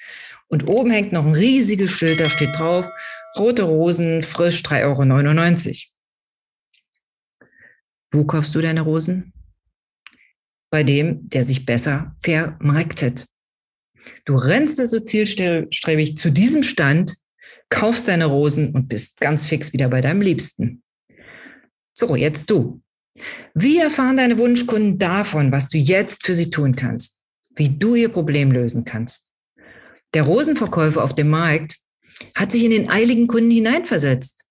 Und 0.48 0.70
oben 0.70 0.92
hängt 0.92 1.12
noch 1.12 1.26
ein 1.26 1.36
riesiges 1.36 1.92
Schild, 1.92 2.20
da 2.20 2.26
steht 2.26 2.58
drauf, 2.58 2.90
rote 3.38 3.64
Rosen, 3.64 4.24
frisch 4.24 4.62
3,99 4.64 5.68
Euro. 5.68 7.48
Wo 8.12 8.26
kaufst 8.26 8.56
du 8.56 8.62
deine 8.62 8.82
Rosen? 8.82 9.34
bei 10.70 10.84
dem, 10.84 11.30
der 11.30 11.44
sich 11.44 11.66
besser 11.66 12.16
vermarktet. 12.22 13.26
Du 14.26 14.36
rennst 14.36 14.80
also 14.80 15.00
zielstrebig 15.00 16.18
zu 16.18 16.32
diesem 16.32 16.64
Stand, 16.64 17.16
kaufst 17.70 18.08
deine 18.08 18.26
Rosen 18.26 18.74
und 18.74 18.88
bist 18.88 19.20
ganz 19.20 19.46
fix 19.46 19.74
wieder 19.74 19.90
bei 19.90 20.02
deinem 20.02 20.22
Liebsten. 20.22 20.84
So, 21.94 22.16
jetzt 22.16 22.50
du. 22.50 22.82
Wie 23.54 23.80
erfahren 23.80 24.18
deine 24.18 24.38
Wunschkunden 24.38 24.98
davon, 24.98 25.51
was 25.51 25.70
du 25.70 25.78
jetzt 25.78 26.25
für 26.25 26.36
sie 26.36 26.50
tun 26.50 26.75
kannst? 26.75 27.22
Wie 27.56 27.70
du 27.70 27.96
ihr 27.96 28.10
Problem 28.10 28.51
lösen 28.51 28.86
kannst? 28.86 29.32
Der 30.13 30.24
Rosenverkäufer 30.24 31.04
auf 31.04 31.13
dem 31.13 31.30
Markt 31.30 31.78
hat 32.36 32.51
sich 32.51 32.63
in 32.63 32.72
den 32.72 32.89
eiligen 32.89 33.28
Kunden 33.28 33.51
hineinversetzt. 33.51 34.46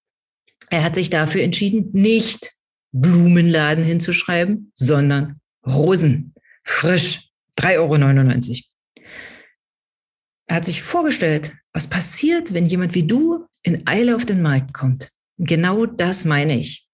Er 0.71 0.85
hat 0.85 0.95
sich 0.95 1.11
dafür 1.11 1.43
entschieden, 1.43 1.91
nicht 1.93 2.53
Blumenladen 2.93 3.85
hinzuschreiben, 3.85 4.71
sondern 4.75 5.41
Rosen, 5.67 6.35
frisch, 6.65 7.31
3,99 7.59 8.50
Euro. 8.50 9.05
Er 10.47 10.57
hat 10.57 10.65
sich 10.65 10.83
vorgestellt, 10.83 11.53
was 11.73 11.88
passiert, 11.88 12.55
wenn 12.55 12.67
jemand 12.67 12.95
wie 12.95 13.07
du 13.07 13.47
in 13.62 13.87
Eile 13.87 14.17
auf 14.17 14.25
den 14.25 14.43
Markt 14.43 14.73
kommt. 14.73 15.11
Genau 15.37 15.87
das 15.87 16.25
meine 16.25 16.59
ich. 16.59 16.88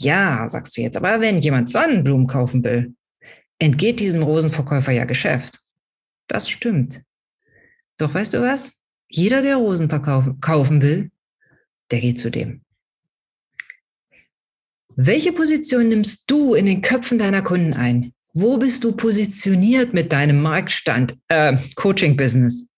Ja, 0.00 0.48
sagst 0.48 0.76
du 0.76 0.80
jetzt, 0.80 0.96
aber 0.96 1.20
wenn 1.20 1.38
jemand 1.38 1.70
Sonnenblumen 1.70 2.26
kaufen 2.26 2.64
will, 2.64 2.94
entgeht 3.58 4.00
diesem 4.00 4.22
Rosenverkäufer 4.22 4.92
ja 4.92 5.04
Geschäft. 5.04 5.60
Das 6.26 6.48
stimmt. 6.48 7.02
Doch 7.98 8.14
weißt 8.14 8.34
du 8.34 8.40
was? 8.40 8.80
Jeder, 9.10 9.42
der 9.42 9.56
Rosen 9.56 9.88
kaufen 10.40 10.80
will, 10.80 11.10
der 11.90 12.00
geht 12.00 12.18
zu 12.18 12.30
dem. 12.30 12.62
Welche 14.96 15.32
Position 15.32 15.88
nimmst 15.88 16.30
du 16.30 16.54
in 16.54 16.66
den 16.66 16.80
Köpfen 16.80 17.18
deiner 17.18 17.42
Kunden 17.42 17.74
ein? 17.74 18.14
Wo 18.32 18.56
bist 18.56 18.84
du 18.84 18.92
positioniert 18.92 19.92
mit 19.92 20.12
deinem 20.12 20.40
Marktstand, 20.40 21.18
äh, 21.28 21.58
Coaching-Business? 21.74 22.68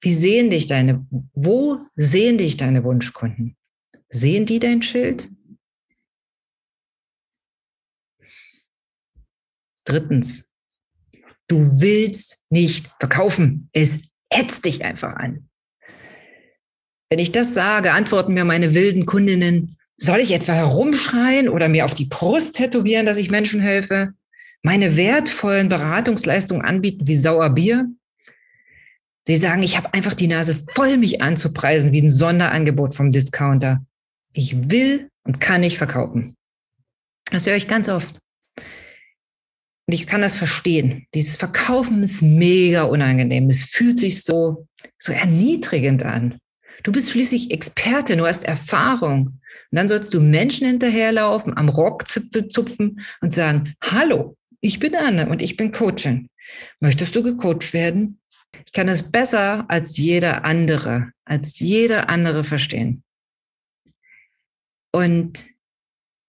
Wie 0.00 0.14
sehen 0.14 0.50
dich 0.50 0.66
deine, 0.66 1.06
wo 1.32 1.80
sehen 1.96 2.38
dich 2.38 2.56
deine 2.56 2.84
Wunschkunden? 2.84 3.56
Sehen 4.08 4.46
die 4.46 4.60
dein 4.60 4.82
Schild? 4.82 5.28
Drittens, 9.86 10.52
du 11.48 11.80
willst 11.80 12.42
nicht 12.50 12.90
verkaufen. 12.98 13.70
Es 13.72 14.00
ätzt 14.28 14.66
dich 14.66 14.84
einfach 14.84 15.14
an. 15.14 15.48
Wenn 17.08 17.20
ich 17.20 17.32
das 17.32 17.54
sage, 17.54 17.92
antworten 17.92 18.34
mir 18.34 18.44
meine 18.44 18.74
wilden 18.74 19.06
Kundinnen, 19.06 19.78
soll 19.96 20.18
ich 20.18 20.32
etwa 20.32 20.52
herumschreien 20.52 21.48
oder 21.48 21.68
mir 21.68 21.84
auf 21.84 21.94
die 21.94 22.04
Brust 22.04 22.56
tätowieren, 22.56 23.06
dass 23.06 23.16
ich 23.16 23.30
Menschen 23.30 23.60
helfe? 23.60 24.12
Meine 24.62 24.96
wertvollen 24.96 25.68
Beratungsleistungen 25.68 26.64
anbieten 26.64 27.06
wie 27.06 27.16
Sauerbier? 27.16 27.88
Sie 29.26 29.36
sagen, 29.36 29.62
ich 29.62 29.76
habe 29.76 29.94
einfach 29.94 30.14
die 30.14 30.28
Nase 30.28 30.56
voll, 30.74 30.98
mich 30.98 31.22
anzupreisen 31.22 31.92
wie 31.92 32.02
ein 32.02 32.08
Sonderangebot 32.08 32.94
vom 32.94 33.12
Discounter. 33.12 33.84
Ich 34.32 34.68
will 34.68 35.08
und 35.24 35.40
kann 35.40 35.62
nicht 35.62 35.78
verkaufen. 35.78 36.36
Das 37.30 37.46
höre 37.46 37.56
ich 37.56 37.68
ganz 37.68 37.88
oft. 37.88 38.18
Und 39.86 39.94
ich 39.94 40.06
kann 40.06 40.20
das 40.20 40.34
verstehen. 40.34 41.06
Dieses 41.14 41.36
Verkaufen 41.36 42.02
ist 42.02 42.22
mega 42.22 42.82
unangenehm. 42.82 43.48
Es 43.48 43.62
fühlt 43.62 43.98
sich 43.98 44.24
so, 44.24 44.66
so 44.98 45.12
erniedrigend 45.12 46.02
an. 46.02 46.38
Du 46.82 46.92
bist 46.92 47.10
schließlich 47.10 47.52
Experte, 47.52 48.16
du 48.16 48.26
hast 48.26 48.44
Erfahrung. 48.44 49.26
Und 49.70 49.76
dann 49.76 49.88
sollst 49.88 50.12
du 50.12 50.20
Menschen 50.20 50.66
hinterherlaufen, 50.66 51.56
am 51.56 51.68
Rock 51.68 52.06
zupfen 52.08 53.00
und 53.20 53.32
sagen, 53.32 53.74
hallo, 53.82 54.36
ich 54.60 54.78
bin 54.80 54.96
Anne 54.96 55.28
und 55.28 55.40
ich 55.40 55.56
bin 55.56 55.70
Coachin. 55.72 56.28
Möchtest 56.80 57.14
du 57.14 57.22
gecoacht 57.22 57.72
werden? 57.72 58.20
Ich 58.64 58.72
kann 58.72 58.88
es 58.88 59.10
besser 59.10 59.64
als 59.68 59.96
jeder 59.96 60.44
andere, 60.44 61.12
als 61.24 61.58
jeder 61.60 62.08
andere 62.08 62.42
verstehen. 62.42 63.02
Und 64.92 65.44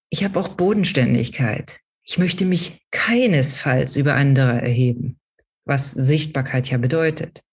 ich 0.10 0.24
habe 0.24 0.40
auch 0.40 0.50
Bodenständigkeit. 0.50 1.80
Ich 2.08 2.18
möchte 2.18 2.46
mich 2.46 2.82
keinesfalls 2.92 3.98
über 3.98 4.16
andere 4.16 4.62
erheben, 4.62 5.20
was 5.66 5.92
Sichtbarkeit 5.92 6.70
ja 6.70 6.78
bedeutet. 6.78 7.44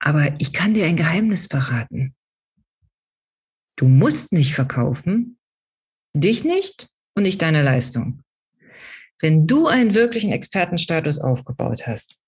Aber 0.00 0.34
ich 0.40 0.52
kann 0.52 0.74
dir 0.74 0.86
ein 0.86 0.96
Geheimnis 0.96 1.46
verraten. 1.46 2.14
Du 3.76 3.86
musst 3.86 4.32
nicht 4.32 4.54
verkaufen, 4.54 5.38
dich 6.14 6.44
nicht 6.44 6.88
und 7.14 7.22
nicht 7.22 7.42
deine 7.42 7.62
Leistung. 7.62 8.22
Wenn 9.20 9.46
du 9.46 9.68
einen 9.68 9.94
wirklichen 9.94 10.32
Expertenstatus 10.32 11.18
aufgebaut 11.18 11.86
hast 11.86 12.20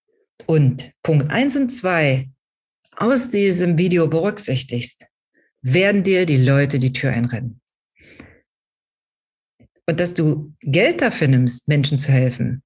und 0.46 0.92
Punkt 1.02 1.30
eins 1.30 1.56
und 1.56 1.70
zwei 1.70 2.30
aus 2.96 3.30
diesem 3.30 3.78
Video 3.78 4.08
berücksichtigst, 4.08 5.06
werden 5.60 6.04
dir 6.04 6.24
die 6.24 6.36
Leute 6.36 6.78
die 6.78 6.92
Tür 6.92 7.12
einrennen. 7.12 7.60
Und 9.88 10.00
dass 10.00 10.12
du 10.12 10.52
Geld 10.60 11.00
dafür 11.00 11.28
nimmst, 11.28 11.66
Menschen 11.66 11.98
zu 11.98 12.12
helfen, 12.12 12.62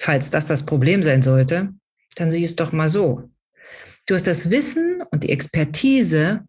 falls 0.00 0.30
das 0.30 0.46
das 0.46 0.64
Problem 0.64 1.02
sein 1.02 1.22
sollte, 1.22 1.74
dann 2.16 2.30
sieh 2.30 2.42
es 2.42 2.56
doch 2.56 2.72
mal 2.72 2.88
so. 2.88 3.28
Du 4.06 4.14
hast 4.14 4.26
das 4.26 4.50
Wissen 4.50 5.02
und 5.10 5.24
die 5.24 5.28
Expertise, 5.28 6.40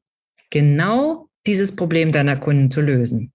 genau 0.52 1.28
dieses 1.46 1.76
Problem 1.76 2.14
deiner 2.14 2.38
Kunden 2.38 2.72
zu 2.72 2.80
lösen, 2.80 3.34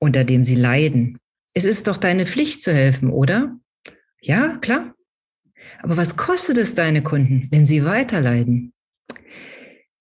unter 0.00 0.24
dem 0.24 0.44
sie 0.44 0.56
leiden. 0.56 1.18
Es 1.54 1.64
ist 1.64 1.86
doch 1.86 1.98
deine 1.98 2.26
Pflicht 2.26 2.60
zu 2.60 2.72
helfen, 2.72 3.10
oder? 3.10 3.56
Ja, 4.20 4.58
klar. 4.58 4.92
Aber 5.82 5.96
was 5.96 6.16
kostet 6.16 6.58
es 6.58 6.74
deine 6.74 7.04
Kunden, 7.04 7.46
wenn 7.52 7.64
sie 7.64 7.84
weiterleiden? 7.84 8.72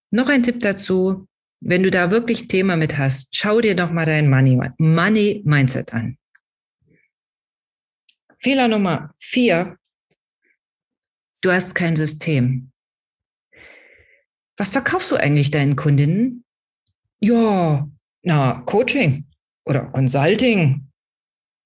Noch 0.09 0.29
ein 0.29 0.41
Tipp 0.41 0.61
dazu, 0.61 1.27
wenn 1.65 1.83
du 1.83 1.91
da 1.91 2.11
wirklich 2.11 2.43
ein 2.43 2.47
Thema 2.49 2.75
mit 2.75 2.97
hast, 2.97 3.35
schau 3.35 3.61
dir 3.61 3.75
doch 3.75 3.91
mal 3.91 4.05
dein 4.05 4.29
Money, 4.29 4.59
Money 4.77 5.41
Mindset 5.45 5.93
an. 5.93 6.17
Fehler 8.39 8.67
Nummer 8.67 9.13
vier. 9.17 9.77
Du 11.41 11.51
hast 11.51 11.73
kein 11.73 11.95
System. 11.95 12.71
Was 14.57 14.69
verkaufst 14.69 15.11
du 15.11 15.15
eigentlich 15.15 15.51
deinen 15.51 15.75
Kundinnen? 15.75 16.43
Ja, 17.21 17.89
na, 18.21 18.61
Coaching 18.65 19.25
oder 19.65 19.85
Consulting. 19.85 20.89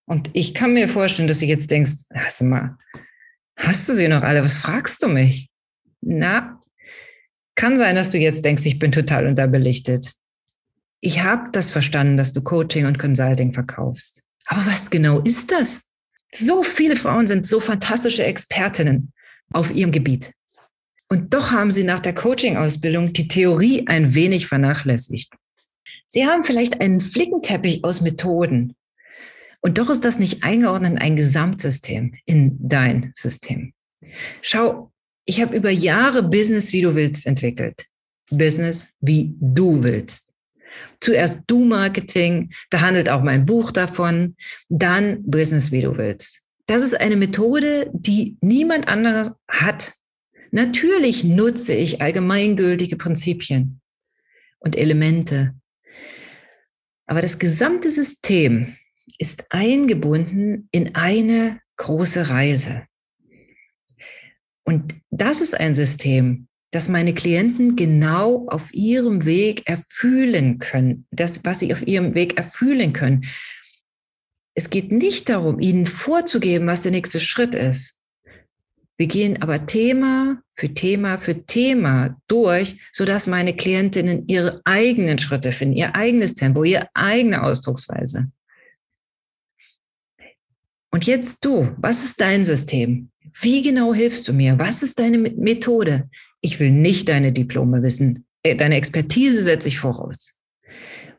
Und 0.06 0.30
ich 0.34 0.54
kann 0.54 0.74
mir 0.74 0.88
vorstellen, 0.88 1.28
dass 1.28 1.40
du 1.40 1.46
jetzt 1.46 1.72
denkst, 1.72 2.06
hast 2.14 2.42
du 2.42 2.46
mal, 2.46 2.78
hast 3.58 3.90
du 3.90 3.94
sie 3.94 4.08
noch 4.08 4.22
alle? 4.22 4.44
Was 4.44 4.56
fragst 4.56 5.02
du 5.02 5.08
mich? 5.08 5.50
Na, 6.02 6.57
kann 7.58 7.76
sein, 7.76 7.96
dass 7.96 8.12
du 8.12 8.18
jetzt 8.18 8.46
denkst, 8.46 8.66
ich 8.66 8.80
bin 8.80 8.94
total 8.94 9.28
unterbelichtet. 9.28 10.14
Ich 11.02 11.24
habe 11.24 11.50
das 11.52 11.72
verstanden, 11.72 12.16
dass 12.16 12.32
du 12.32 12.42
Coaching 12.42 12.86
und 12.86 12.98
Consulting 12.98 13.52
verkaufst. 13.52 14.24
Aber 14.46 14.66
was 14.66 14.90
genau 14.90 15.20
ist 15.20 15.52
das? 15.52 15.84
So 16.34 16.64
viele 16.64 16.96
Frauen 16.96 17.28
sind 17.28 17.46
so 17.46 17.60
fantastische 17.60 18.24
Expertinnen 18.24 19.12
auf 19.52 19.74
ihrem 19.74 19.92
Gebiet. 19.92 20.32
Und 21.10 21.34
doch 21.34 21.52
haben 21.52 21.72
sie 21.72 21.84
nach 21.84 22.00
der 22.00 22.14
Coaching-Ausbildung 22.14 23.14
die 23.14 23.28
Theorie 23.28 23.88
ein 23.88 24.14
wenig 24.14 24.48
vernachlässigt. 24.48 25.34
Sie 26.08 26.26
haben 26.26 26.44
vielleicht 26.44 26.82
einen 26.82 27.00
Flickenteppich 27.00 27.84
aus 27.84 28.02
Methoden. 28.02 28.76
Und 29.62 29.78
doch 29.78 29.90
ist 29.90 30.06
das 30.06 30.20
nicht 30.20 30.44
eingeordnet 30.44 30.92
in 30.92 30.98
ein 30.98 31.16
Gesamtsystem, 31.16 32.16
in 32.26 32.58
dein 32.60 33.12
System. 33.16 33.74
Schau, 34.42 34.92
ich 35.28 35.42
habe 35.42 35.56
über 35.56 35.70
Jahre 35.70 36.24
Business, 36.24 36.72
wie 36.72 36.82
du 36.82 36.96
willst, 36.96 37.28
entwickelt. 37.28 37.86
Business, 38.32 38.88
wie 39.02 39.36
du 39.40 39.84
willst. 39.84 40.34
Zuerst 41.02 41.44
Du-Marketing, 41.48 42.54
da 42.70 42.82
handelt 42.82 43.10
auch 43.10 43.22
mein 43.22 43.46
Buch 43.46 43.72
davon, 43.72 44.36
dann 44.70 45.24
Business, 45.24 45.72
wie 45.72 45.82
du 45.82 45.98
willst. 45.98 46.42
Das 46.66 46.82
ist 46.82 47.00
eine 47.00 47.18
Methode, 47.18 47.90
die 47.94 48.38
niemand 48.42 48.88
anderes 48.88 49.32
hat. 49.50 49.94
Natürlich 50.52 51.24
nutze 51.24 51.74
ich 51.74 52.02
allgemeingültige 52.02 52.96
Prinzipien 52.96 53.82
und 54.60 54.78
Elemente. 54.78 55.56
Aber 57.06 57.22
das 57.22 57.38
gesamte 57.38 57.92
System 57.92 58.78
ist 59.18 59.46
eingebunden 59.50 60.70
in 60.72 60.96
eine 60.96 61.60
große 61.76 62.30
Reise. 62.30 62.84
Und 64.68 64.96
das 65.12 65.40
ist 65.40 65.58
ein 65.58 65.76
System, 65.76 66.50
dass 66.72 66.90
meine 66.90 67.14
Klienten 67.14 67.78
genau 67.78 68.48
auf 68.50 68.74
ihrem 68.74 69.24
Weg 69.24 69.66
erfühlen 69.66 70.60
können, 70.60 71.08
das, 71.10 71.46
was 71.46 71.60
sie 71.60 71.74
auf 71.74 71.88
ihrem 71.88 72.16
Weg 72.16 72.38
erfühlen 72.38 72.92
können. 72.92 73.26
Es 74.56 74.70
geht 74.70 74.92
nicht 74.92 75.30
darum, 75.30 75.62
ihnen 75.62 75.86
vorzugeben, 75.86 76.68
was 76.68 76.84
der 76.84 76.92
nächste 76.92 77.22
Schritt 77.22 77.56
ist. 77.56 78.02
Wir 78.98 79.08
gehen 79.08 79.42
aber 79.42 79.68
Thema 79.68 80.42
für 80.54 80.74
Thema 80.74 81.20
für 81.20 81.46
Thema 81.46 82.18
durch, 82.28 82.78
sodass 82.92 83.26
meine 83.26 83.56
Klientinnen 83.56 84.28
ihre 84.28 84.62
eigenen 84.66 85.18
Schritte 85.18 85.54
finden, 85.54 85.78
ihr 85.78 85.96
eigenes 85.96 86.36
Tempo, 86.36 86.66
ihre 86.66 86.90
eigene 86.94 87.42
Ausdrucksweise. 87.42 88.30
Und 90.92 91.06
jetzt 91.06 91.46
du, 91.46 91.74
was 91.78 92.04
ist 92.04 92.20
dein 92.20 92.44
System? 92.44 93.12
Wie 93.34 93.62
genau 93.62 93.94
hilfst 93.94 94.28
du 94.28 94.34
mir? 94.34 94.58
Was 94.60 94.84
ist 94.84 95.00
deine 95.00 95.18
Methode? 95.18 96.10
Ich 96.42 96.60
will 96.60 96.72
nicht 96.72 97.10
deine 97.10 97.32
Diplome 97.32 97.82
wissen. 97.84 98.26
Äh, 98.44 98.56
deine 98.56 98.76
Expertise 98.76 99.42
setze 99.44 99.68
ich 99.68 99.80
voraus. 99.80 100.40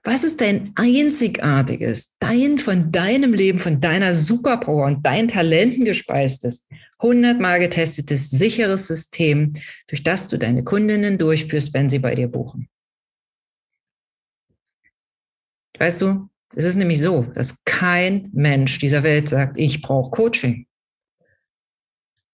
Was 0.04 0.24
ist 0.24 0.40
dein 0.40 0.72
einzigartiges, 0.76 2.16
dein 2.20 2.58
von 2.58 2.92
deinem 2.92 3.34
Leben, 3.34 3.58
von 3.58 3.80
deiner 3.80 4.14
Superpower 4.14 4.86
und 4.86 5.04
deinen 5.04 5.28
Talenten 5.28 5.84
gespeistes, 5.84 6.68
hundertmal 7.02 7.58
getestetes, 7.58 8.30
sicheres 8.30 8.86
System, 8.86 9.54
durch 9.88 10.02
das 10.02 10.28
du 10.28 10.38
deine 10.38 10.64
Kundinnen 10.64 11.18
durchführst, 11.18 11.74
wenn 11.74 11.88
sie 11.88 11.98
bei 11.98 12.14
dir 12.14 12.28
buchen? 12.28 12.68
Weißt 15.78 16.00
du, 16.00 16.28
es 16.54 16.64
ist 16.64 16.76
nämlich 16.76 17.00
so, 17.00 17.22
dass 17.34 17.62
kein 17.64 18.30
Mensch 18.32 18.78
dieser 18.78 19.02
Welt 19.02 19.28
sagt, 19.28 19.58
ich 19.58 19.82
brauche 19.82 20.10
Coaching 20.10 20.67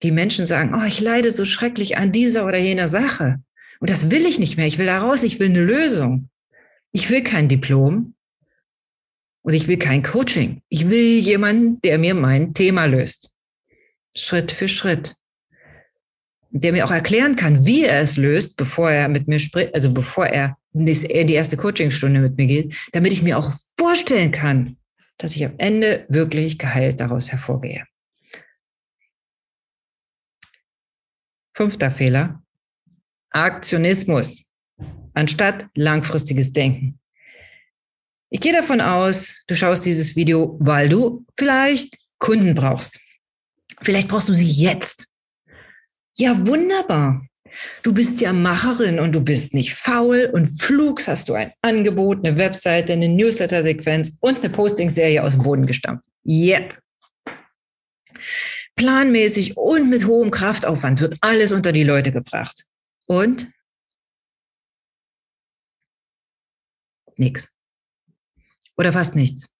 die 0.02 0.12
Menschen 0.12 0.46
sagen, 0.46 0.74
oh, 0.74 0.85
ich 0.85 1.00
leide 1.00 1.30
so 1.30 1.44
schrecklich 1.44 1.96
an 1.96 2.12
dieser 2.12 2.46
oder 2.46 2.59
jener 2.59 2.88
Sache. 2.88 3.40
Und 3.80 3.90
das 3.90 4.11
will 4.11 4.24
ich 4.26 4.38
nicht 4.38 4.57
mehr. 4.57 4.66
Ich 4.66 4.78
will 4.78 4.87
da 4.87 4.98
raus. 4.98 5.22
Ich 5.22 5.38
will 5.38 5.48
eine 5.48 5.62
Lösung. 5.62 6.28
Ich 6.92 7.11
will 7.11 7.22
kein 7.22 7.48
Diplom 7.48 8.14
und 9.42 9.52
ich 9.52 9.68
will 9.68 9.76
kein 9.76 10.02
Coaching. 10.02 10.62
Ich 10.68 10.88
will 10.88 11.18
jemanden, 11.18 11.80
der 11.83 11.98
mir 11.98 12.14
mein 12.14 12.54
Thema 12.54 12.87
löst. 12.87 13.30
Schritt 14.16 14.52
für 14.52 14.68
Schritt. 14.68 15.16
Der 16.50 16.72
mir 16.72 16.85
auch 16.85 16.92
erklären 16.92 17.35
kann, 17.35 17.66
wie 17.66 17.85
er 17.85 18.00
es 18.00 18.16
löst, 18.16 18.57
bevor 18.57 18.90
er 18.90 19.09
mit 19.09 19.26
mir 19.26 19.40
spricht, 19.40 19.74
also 19.74 19.92
bevor 19.92 20.26
er 20.26 20.57
in 20.72 20.87
die 20.87 21.35
erste 21.35 21.57
Coachingstunde 21.57 22.20
mit 22.20 22.37
mir 22.37 22.46
geht, 22.46 22.74
damit 22.92 23.12
ich 23.12 23.22
mir 23.22 23.38
auch 23.38 23.52
vorstellen 23.78 24.30
kann, 24.30 24.76
dass 25.18 25.35
ich 25.35 25.44
am 25.44 25.54
Ende 25.59 26.07
wirklich 26.09 26.59
geheilt 26.59 27.00
daraus 27.00 27.33
hervorgehe. 27.33 27.85
Fünfter 31.55 31.90
Fehler. 31.90 32.43
Aktionismus 33.31 34.45
anstatt 35.14 35.67
langfristiges 35.75 36.53
Denken. 36.53 36.99
Ich 38.31 38.40
gehe 38.40 38.53
davon 38.53 38.81
aus, 38.81 39.43
du 39.47 39.55
schaust 39.55 39.85
dieses 39.85 40.17
Video, 40.17 40.57
weil 40.61 40.88
du 40.88 41.25
vielleicht 41.38 41.97
Kunden 42.19 42.55
brauchst. 42.55 42.99
Vielleicht 43.83 44.09
brauchst 44.09 44.29
du 44.29 44.35
sie 44.35 44.51
jetzt. 44.51 45.07
Ja, 46.17 46.47
wunderbar. 46.47 47.25
Du 47.85 47.95
bist 47.95 48.21
ja 48.21 48.33
Macherin 48.33 48.99
und 48.99 49.12
du 49.12 49.21
bist 49.21 49.55
nicht 49.55 49.75
faul 49.75 50.29
und 50.33 50.61
flugs 50.61 51.07
hast 51.07 51.29
du 51.29 51.35
ein 51.35 51.53
Angebot, 51.62 52.27
eine 52.27 52.37
Webseite, 52.37 52.95
eine 52.95 53.09
Newsletter-Sequenz 53.09 54.19
und 54.21 54.38
eine 54.38 54.51
Posting-Serie 54.51 55.23
aus 55.23 55.35
dem 55.35 55.45
Boden 55.45 55.67
gestampft. 55.67 56.09
Yep 56.27 56.77
planmäßig 58.77 59.57
und 59.57 59.91
mit 59.91 60.07
hohem 60.07 60.31
Kraftaufwand 60.31 61.01
wird 61.01 61.17
alles 61.21 61.53
unter 61.53 61.73
die 61.73 61.85
Leute 61.85 62.13
gebracht. 62.13 62.67
Und 63.07 63.53
nichts. 67.17 67.57
Oder 68.77 68.93
fast 68.93 69.15
nichts. 69.15 69.55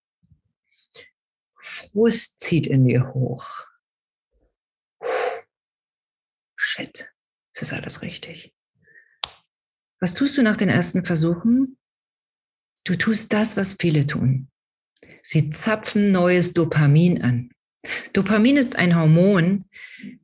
Frust 1.61 2.41
zieht 2.41 2.67
in 2.67 2.87
dir 2.87 3.13
hoch. 3.15 3.47
Shit, 6.57 7.13
ist 7.53 7.63
das 7.63 7.73
alles 7.73 8.03
richtig? 8.03 8.55
Was 10.01 10.15
tust 10.15 10.37
du 10.37 10.43
nach 10.43 10.57
den 10.57 10.69
ersten 10.69 11.05
Versuchen? 11.05 11.79
Du 12.85 12.97
tust 12.97 13.33
das, 13.33 13.57
was 13.57 13.75
viele 13.75 14.07
tun. 14.07 14.51
Sie 15.23 15.51
zapfen 15.51 16.13
neues 16.13 16.53
Dopamin 16.53 17.23
an. 17.23 17.54
Dopamin 18.13 18.57
ist 18.57 18.77
ein 18.77 18.97
Hormon, 18.97 19.65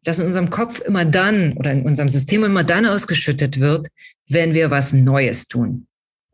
das 0.04 0.18
in 0.18 0.26
unserem 0.26 0.50
Kopf 0.50 0.80
immer 0.80 1.04
dann 1.04 1.54
oder 1.54 1.72
in 1.72 1.82
unserem 1.82 2.08
System 2.08 2.44
immer 2.44 2.64
dann 2.64 2.86
ausgeschüttet 2.86 3.60
wird, 3.60 3.88
wenn 4.28 4.54
wir 4.54 4.70
was 4.70 4.92
Neues 4.92 5.48
tun. 5.48 5.86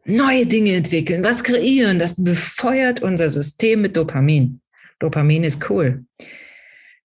Neue 0.04 0.46
Dinge 0.46 0.74
entwickeln, 0.74 1.24
was 1.24 1.42
kreieren, 1.42 1.98
das 1.98 2.22
befeuert 2.22 3.02
unser 3.02 3.28
System 3.28 3.82
mit 3.82 3.96
Dopamin. 3.96 4.60
Dopamin 5.00 5.44
ist 5.44 5.68
cool. 5.68 6.04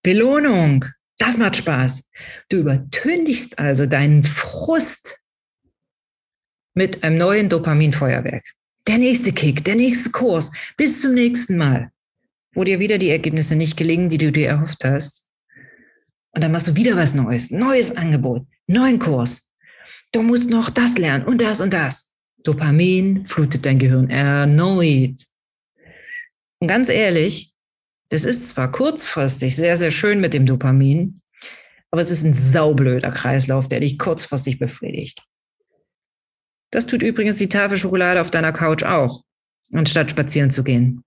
Belohnung, 0.04 0.86
das 1.18 1.38
macht 1.38 1.58
Spaß. 1.58 2.10
Du 2.50 2.58
übertündigst 2.58 3.60
also 3.60 3.86
deinen 3.86 4.24
Frust 4.24 5.20
mit 6.74 7.04
einem 7.04 7.18
neuen 7.18 7.50
Dopaminfeuerwerk. 7.50 8.44
Der 8.88 8.98
nächste 8.98 9.32
Kick, 9.32 9.64
der 9.64 9.76
nächste 9.76 10.12
Kurs, 10.12 10.52
bis 10.78 11.02
zum 11.02 11.14
nächsten 11.14 11.58
Mal 11.58 11.92
wo 12.54 12.64
dir 12.64 12.80
wieder 12.80 12.98
die 12.98 13.10
Ergebnisse 13.10 13.56
nicht 13.56 13.78
gelingen, 13.78 14.10
die 14.10 14.18
du 14.18 14.32
dir 14.32 14.50
erhofft 14.50 14.84
hast. 14.84 15.30
Und 16.34 16.44
dann 16.44 16.52
machst 16.52 16.68
du 16.68 16.76
wieder 16.76 16.96
was 16.96 17.14
Neues, 17.14 17.52
neues 17.52 17.96
Angebot, 17.96 18.46
neuen 18.68 19.00
Kurs. 19.00 19.52
Du 20.12 20.22
musst 20.22 20.50
noch 20.50 20.70
das 20.70 20.98
lernen 20.98 21.26
und 21.26 21.42
das 21.42 21.62
und 21.62 21.74
das. 21.74 22.16
Dopamin 22.44 23.26
flutet 23.26 23.66
dein 23.66 23.80
Gehirn 23.80 24.10
erneut. 24.10 25.26
Und 26.60 26.68
ganz 26.68 26.90
ehrlich, 26.90 27.54
das 28.10 28.26
ist 28.26 28.50
zwar 28.50 28.72
kurzfristig 28.72 29.56
sehr, 29.56 29.78
sehr 29.78 29.92
schön 29.92 30.20
mit 30.20 30.34
dem 30.34 30.46
Dopamin, 30.46 31.22
aber 31.92 32.02
es 32.02 32.12
ist 32.12 32.24
ein 32.24 32.34
saublöder 32.34 33.12
Kreislauf, 33.12 33.68
der 33.68 33.80
dich 33.80 33.98
kurzfristig 33.98 34.60
befriedigt. 34.60 35.24
Das 36.72 36.88
tut 36.88 37.04
übrigens 37.04 37.38
die 37.38 37.50
Tafel 37.50 37.78
Schokolade 37.78 38.22
auf 38.22 38.32
deiner 38.32 38.54
Couch 38.54 38.84
auch, 38.84 39.24
anstatt 39.74 40.12
spazieren 40.12 40.50
zu 40.50 40.64
gehen. 40.64 41.04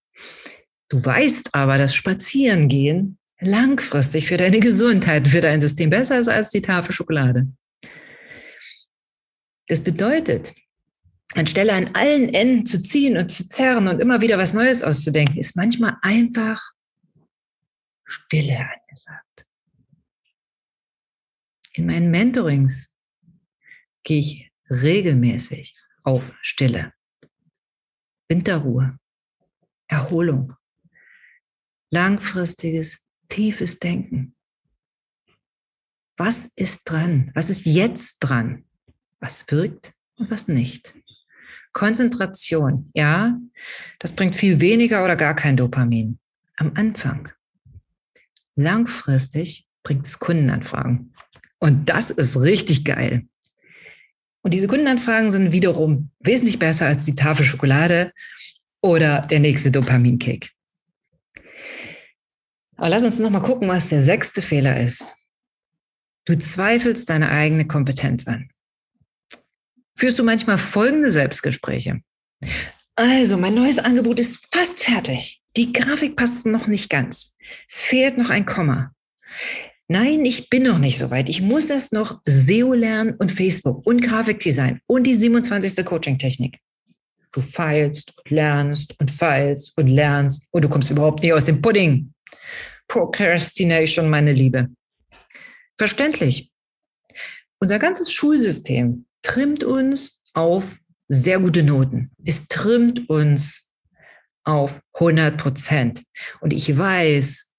Du 0.95 1.05
weißt 1.05 1.57
aber, 1.57 1.77
dass 1.77 1.93
Spazierengehen 1.93 3.19
langfristig 3.41 4.29
für 4.29 4.37
deine 4.37 4.61
Gesundheit, 4.61 5.27
für 5.27 5.41
dein 5.41 5.61
System 5.61 5.91
besser 5.91 6.21
ist 6.21 6.29
als 6.29 6.51
die 6.51 6.63
Tafel 6.63 6.93
Schokolade. 6.93 7.49
Das 9.67 9.83
bedeutet, 9.83 10.55
anstelle 11.35 11.73
an 11.73 11.97
allen 11.97 12.33
Enden 12.33 12.65
zu 12.65 12.81
ziehen 12.81 13.17
und 13.17 13.29
zu 13.29 13.49
zerren 13.49 13.89
und 13.89 13.99
immer 13.99 14.21
wieder 14.21 14.39
was 14.39 14.55
Neues 14.55 14.85
auszudenken, 14.85 15.37
ist 15.37 15.57
manchmal 15.57 15.97
einfach 16.01 16.63
Stille 18.05 18.57
angesagt. 18.57 19.47
In 21.73 21.87
meinen 21.87 22.13
Mentorings 22.13 22.95
gehe 24.05 24.21
ich 24.21 24.53
regelmäßig 24.71 25.77
auf 26.05 26.33
Stille. 26.41 26.93
Winterruhe, 28.29 28.97
Erholung, 29.89 30.55
langfristiges, 31.95 33.07
tiefes 33.29 33.79
Denken. 33.79 34.35
Was 36.17 36.47
ist 36.57 36.83
dran? 36.85 37.31
Was 37.35 37.51
ist 37.51 37.65
jetzt 37.65 38.19
dran? 38.19 38.65
Was 39.21 39.49
wirkt 39.51 39.95
und 40.17 40.31
was 40.31 40.49
nicht? 40.49 40.95
Konzentration, 41.73 42.91
ja, 42.95 43.39
das 44.01 44.13
bringt 44.13 44.37
viel 44.37 44.61
weniger 44.61 45.05
oder 45.05 45.17
gar 45.17 45.35
kein 45.35 45.57
Dopamin. 45.57 46.19
Am 46.57 46.73
Anfang. 46.75 47.31
Langfristig 48.57 49.67
bringt 49.83 50.07
es 50.07 50.19
Kundenanfragen. 50.19 51.15
Und 51.59 51.89
das 51.89 52.11
ist 52.11 52.41
richtig 52.41 52.85
geil. 52.85 53.27
Und 54.43 54.53
diese 54.53 54.67
Kundenanfragen 54.67 55.31
sind 55.31 55.53
wiederum 55.53 56.11
wesentlich 56.21 56.59
besser 56.59 56.87
als 56.87 57.05
die 57.05 57.15
Tafel 57.15 57.45
Schokolade 57.45 58.13
oder 58.83 59.23
der 59.23 59.41
nächste 59.41 59.71
Dopaminkick. 59.71 60.54
Aber 62.77 62.89
lass 62.89 63.05
uns 63.05 63.19
noch 63.21 63.31
mal 63.31 63.41
gucken, 63.41 63.69
was 63.69 63.89
der 63.89 64.03
sechste 64.03 64.43
Fehler 64.43 64.81
ist. 64.81 65.15
Du 66.25 66.37
zweifelst 66.37 67.11
deine 67.11 67.31
eigene 67.31 67.67
Kompetenz 67.67 68.27
an. 68.27 68.49
Führst 69.97 70.19
du 70.19 70.25
manchmal 70.25 70.59
folgende 70.59 71.11
Selbstgespräche. 71.11 72.01
Also, 72.97 73.37
mein 73.37 73.55
neues 73.55 73.79
Angebot 73.79 74.19
ist 74.19 74.49
fast 74.53 74.85
fertig. 74.85 75.41
Die 75.57 75.73
Grafik 75.73 76.17
passt 76.17 76.47
noch 76.47 76.67
nicht 76.67 76.91
ganz. 76.91 77.37
Es 77.69 77.77
fehlt 77.77 78.19
noch 78.19 78.31
ein 78.31 78.47
Komma. 78.47 78.93
Nein, 79.87 80.25
ich 80.25 80.49
bin 80.49 80.63
noch 80.63 80.79
nicht 80.79 80.99
so 80.99 81.11
weit. 81.11 81.29
Ich 81.29 81.43
muss 81.43 81.69
erst 81.69 81.93
noch 81.93 82.23
SEO 82.25 82.73
lernen 82.73 83.15
und 83.19 83.31
Facebook 83.31 83.87
und 83.87 84.01
Grafikdesign 84.01 84.81
und 84.87 85.07
die 85.07 85.15
27. 85.15 85.85
Coaching-Technik. 85.85 86.59
Du 87.33 87.41
feilst 87.41 88.17
und 88.17 88.31
lernst 88.31 88.99
und 88.99 89.11
feilst 89.11 89.77
und 89.77 89.89
lernst 89.89 90.49
und 90.53 90.63
du 90.63 90.69
kommst 90.69 90.91
überhaupt 90.91 91.23
nicht 91.23 91.35
aus 91.35 91.45
dem 91.45 91.61
Pudding. 91.61 92.14
Procrastination, 92.89 94.09
meine 94.09 94.33
Liebe. 94.33 94.69
Verständlich. 95.79 96.51
Unser 97.61 97.79
ganzes 97.79 98.13
Schulsystem 98.13 99.07
trimmt 99.23 99.65
uns 99.65 100.23
auf 100.35 100.77
sehr 101.09 101.41
gute 101.41 101.63
Noten. 101.63 102.11
Es 102.25 102.49
trimmt 102.49 103.09
uns 103.09 103.73
auf 104.45 104.81
100 104.95 105.37
Prozent. 105.37 106.05
Und 106.41 106.53
ich 106.53 106.77
weiß, 106.77 107.53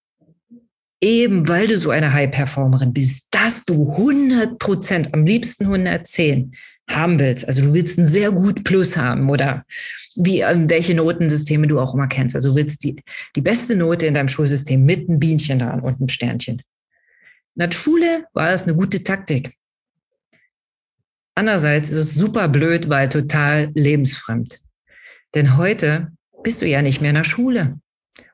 eben 1.01 1.47
weil 1.47 1.67
du 1.67 1.78
so 1.78 1.89
eine 1.89 2.13
High-Performerin 2.13 2.93
bist, 2.93 3.28
dass 3.32 3.65
du 3.65 3.91
100 3.91 4.60
Prozent, 4.60 5.13
am 5.13 5.25
liebsten 5.25 5.65
110 5.65 6.56
haben 6.89 7.19
willst. 7.19 7.47
Also 7.47 7.62
du 7.62 7.73
willst 7.73 7.97
ein 7.97 8.06
sehr 8.06 8.32
gut 8.32 8.63
Plus 8.63 8.95
haben 8.95 9.30
oder 9.30 9.63
wie, 10.15 10.41
ähm, 10.41 10.69
welche 10.69 10.95
Notensysteme 10.95 11.67
du 11.67 11.80
auch 11.80 11.93
immer 11.93 12.08
kennst. 12.08 12.36
Also 12.36 12.49
du 12.49 12.56
willst 12.56 12.84
die, 12.84 13.04
die 13.36 13.41
beste 13.41 13.75
Note 13.75 14.06
in 14.06 14.13
deinem 14.13 14.28
Schulsystem 14.28 14.84
mit 14.84 15.10
einem 15.10 15.19
Bienchen 15.19 15.60
dran 15.60 15.82
und 15.82 15.99
einem 15.99 16.10
Sternchen. 16.10 16.62
In 17.56 17.60
der 17.60 17.71
Schule 17.71 18.25
war 18.34 18.51
das 18.51 18.63
eine 18.63 18.75
gute 18.75 19.04
Taktik. 19.04 19.56
Andererseits 21.36 21.89
ist 21.89 21.97
es 21.97 22.15
super 22.15 22.47
blöd, 22.47 22.89
weil 22.89 23.10
total 23.10 23.71
lebensfremd. 23.73 24.62
Denn 25.34 25.58
heute 25.58 26.12
bist 26.43 26.62
du 26.62 26.67
ja 26.67 26.82
nicht 26.82 27.01
mehr 27.01 27.10
in 27.10 27.17
der 27.17 27.23
Schule. 27.25 27.80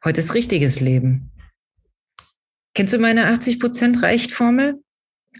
Heute 0.06 0.20
ist 0.20 0.36
richtiges 0.36 0.80
Leben. 0.80 1.32
Kennst 2.76 2.94
du 2.94 3.00
meine 3.00 3.32
80% 3.32 4.04
reicht 4.04 4.32
Formel? 4.32 4.82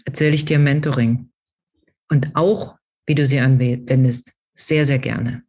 Erzähle 0.04 0.34
ich 0.34 0.44
dir 0.44 0.58
Mentoring. 0.58 1.30
Und 2.08 2.34
auch, 2.34 2.76
wie 3.06 3.14
du 3.14 3.26
sie 3.26 3.40
anwendest. 3.40 4.32
Sehr, 4.54 4.84
sehr 4.84 4.98
gerne. 4.98 5.44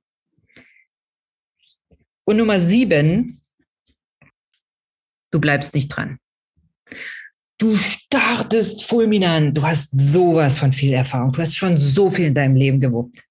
Und 2.25 2.37
Nummer 2.37 2.59
sieben, 2.59 3.41
du 5.31 5.39
bleibst 5.39 5.73
nicht 5.73 5.89
dran. 5.89 6.17
Du 7.57 7.75
startest 7.75 8.83
fulminant. 8.83 9.57
Du 9.57 9.63
hast 9.63 9.89
sowas 9.91 10.57
von 10.57 10.73
viel 10.73 10.93
Erfahrung. 10.93 11.31
Du 11.31 11.41
hast 11.41 11.55
schon 11.55 11.77
so 11.77 12.09
viel 12.09 12.27
in 12.27 12.33
deinem 12.33 12.55
Leben 12.55 12.79
gewuppt. 12.79 13.23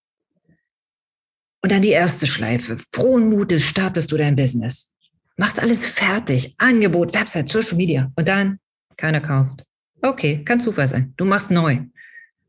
Und 1.63 1.71
dann 1.71 1.83
die 1.83 1.91
erste 1.91 2.27
Schleife. 2.27 2.77
Frohen 2.93 3.29
Mutes 3.29 3.65
startest 3.65 4.11
du 4.11 4.17
dein 4.17 4.37
Business 4.37 4.93
machst 5.37 5.61
alles 5.61 5.87
fertig, 5.87 6.55
Angebot, 6.59 7.15
Website, 7.15 7.49
Social 7.49 7.77
Media 7.77 8.13
und 8.17 8.29
dann 8.29 8.59
keiner 8.97 9.21
kauft. 9.21 9.65
Okay, 10.01 10.45
kann 10.45 10.61
Zufall 10.61 10.87
sein. 10.87 11.15
Du 11.17 11.25
machst 11.25 11.51
neu 11.51 11.79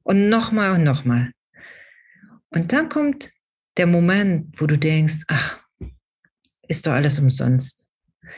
und 0.04 0.30
nochmal 0.30 0.74
und 0.74 0.84
nochmal. 0.84 1.32
Und 2.50 2.72
dann 2.72 2.90
kommt 2.90 3.32
der 3.78 3.88
Moment, 3.88 4.62
wo 4.62 4.68
du 4.68 4.78
denkst, 4.78 5.24
ach, 5.28 5.60
ist 6.74 6.88
doch 6.88 6.92
alles 6.92 7.20
umsonst. 7.20 7.88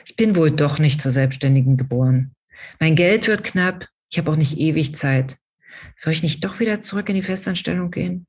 Ich 0.06 0.16
bin 0.16 0.36
wohl 0.36 0.52
doch 0.52 0.78
nicht 0.78 1.02
zur 1.02 1.12
Selbstständigen 1.12 1.78
geboren. 1.78 2.36
Mein 2.80 2.96
Geld 2.96 3.28
wird 3.28 3.44
knapp. 3.44 3.88
Ich 4.12 4.18
habe 4.18 4.32
auch 4.32 4.36
nicht 4.36 4.58
ewig 4.58 4.96
Zeit. 4.96 5.38
Soll 5.96 6.14
ich 6.14 6.24
nicht 6.24 6.44
doch 6.44 6.60
wieder 6.60 6.82
zurück 6.82 7.10
in 7.10 7.16
die 7.16 7.24
Festanstellung 7.24 7.92
gehen? 7.92 8.28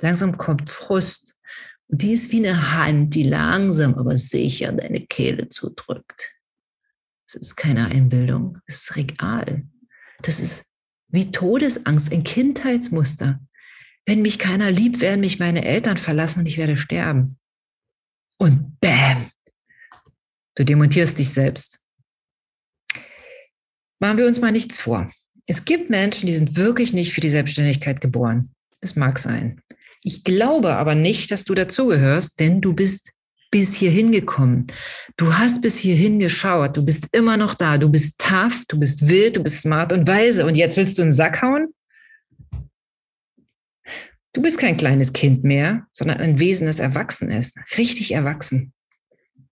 Langsam 0.00 0.36
kommt 0.38 0.70
Frust. 0.70 1.36
Und 1.88 2.02
die 2.02 2.12
ist 2.12 2.32
wie 2.32 2.46
eine 2.46 2.72
Hand, 2.72 3.14
die 3.14 3.24
langsam 3.24 3.94
aber 3.94 4.16
sicher 4.16 4.72
deine 4.72 5.06
Kehle 5.06 5.48
zudrückt. 5.48 6.32
Das 7.26 7.34
ist 7.34 7.56
keine 7.56 7.86
Einbildung, 7.86 8.58
das 8.66 8.82
ist 8.82 8.96
real. 8.96 9.64
Das 10.22 10.40
ist 10.40 10.66
wie 11.08 11.30
Todesangst, 11.30 12.12
ein 12.12 12.24
Kindheitsmuster. 12.24 13.40
Wenn 14.06 14.22
mich 14.22 14.38
keiner 14.38 14.70
liebt, 14.70 15.00
werden 15.00 15.20
mich 15.20 15.38
meine 15.38 15.64
Eltern 15.64 15.96
verlassen 15.96 16.40
und 16.40 16.46
ich 16.46 16.58
werde 16.58 16.76
sterben. 16.76 17.38
Und 18.38 18.78
bam, 18.80 19.30
du 20.54 20.64
demontierst 20.64 21.18
dich 21.18 21.30
selbst. 21.30 21.80
Machen 24.00 24.18
wir 24.18 24.26
uns 24.26 24.40
mal 24.40 24.52
nichts 24.52 24.78
vor. 24.78 25.10
Es 25.46 25.64
gibt 25.64 25.90
Menschen, 25.90 26.26
die 26.26 26.34
sind 26.34 26.56
wirklich 26.56 26.92
nicht 26.92 27.12
für 27.12 27.20
die 27.20 27.30
Selbstständigkeit 27.30 28.00
geboren. 28.00 28.50
Das 28.80 28.96
mag 28.96 29.18
sein. 29.18 29.60
Ich 30.02 30.24
glaube 30.24 30.74
aber 30.74 30.94
nicht, 30.94 31.30
dass 31.30 31.44
du 31.44 31.54
dazugehörst, 31.54 32.38
denn 32.40 32.60
du 32.60 32.74
bist 32.74 33.12
bis 33.50 33.74
hierhin 33.74 34.10
gekommen. 34.10 34.66
Du 35.16 35.34
hast 35.34 35.62
bis 35.62 35.78
hierhin 35.78 36.18
geschaut. 36.18 36.76
Du 36.76 36.84
bist 36.84 37.08
immer 37.12 37.36
noch 37.36 37.54
da. 37.54 37.78
Du 37.78 37.88
bist 37.88 38.18
tough, 38.18 38.64
du 38.68 38.78
bist 38.78 39.08
wild, 39.08 39.36
du 39.36 39.42
bist 39.42 39.62
smart 39.62 39.92
und 39.92 40.06
weise. 40.06 40.44
Und 40.44 40.56
jetzt 40.56 40.76
willst 40.76 40.98
du 40.98 41.02
einen 41.02 41.12
Sack 41.12 41.40
hauen? 41.40 41.73
Du 44.34 44.42
bist 44.42 44.58
kein 44.58 44.76
kleines 44.76 45.12
Kind 45.12 45.44
mehr, 45.44 45.86
sondern 45.92 46.18
ein 46.18 46.40
Wesen, 46.40 46.66
das 46.66 46.80
erwachsen 46.80 47.30
ist. 47.30 47.56
Richtig 47.78 48.12
erwachsen. 48.12 48.74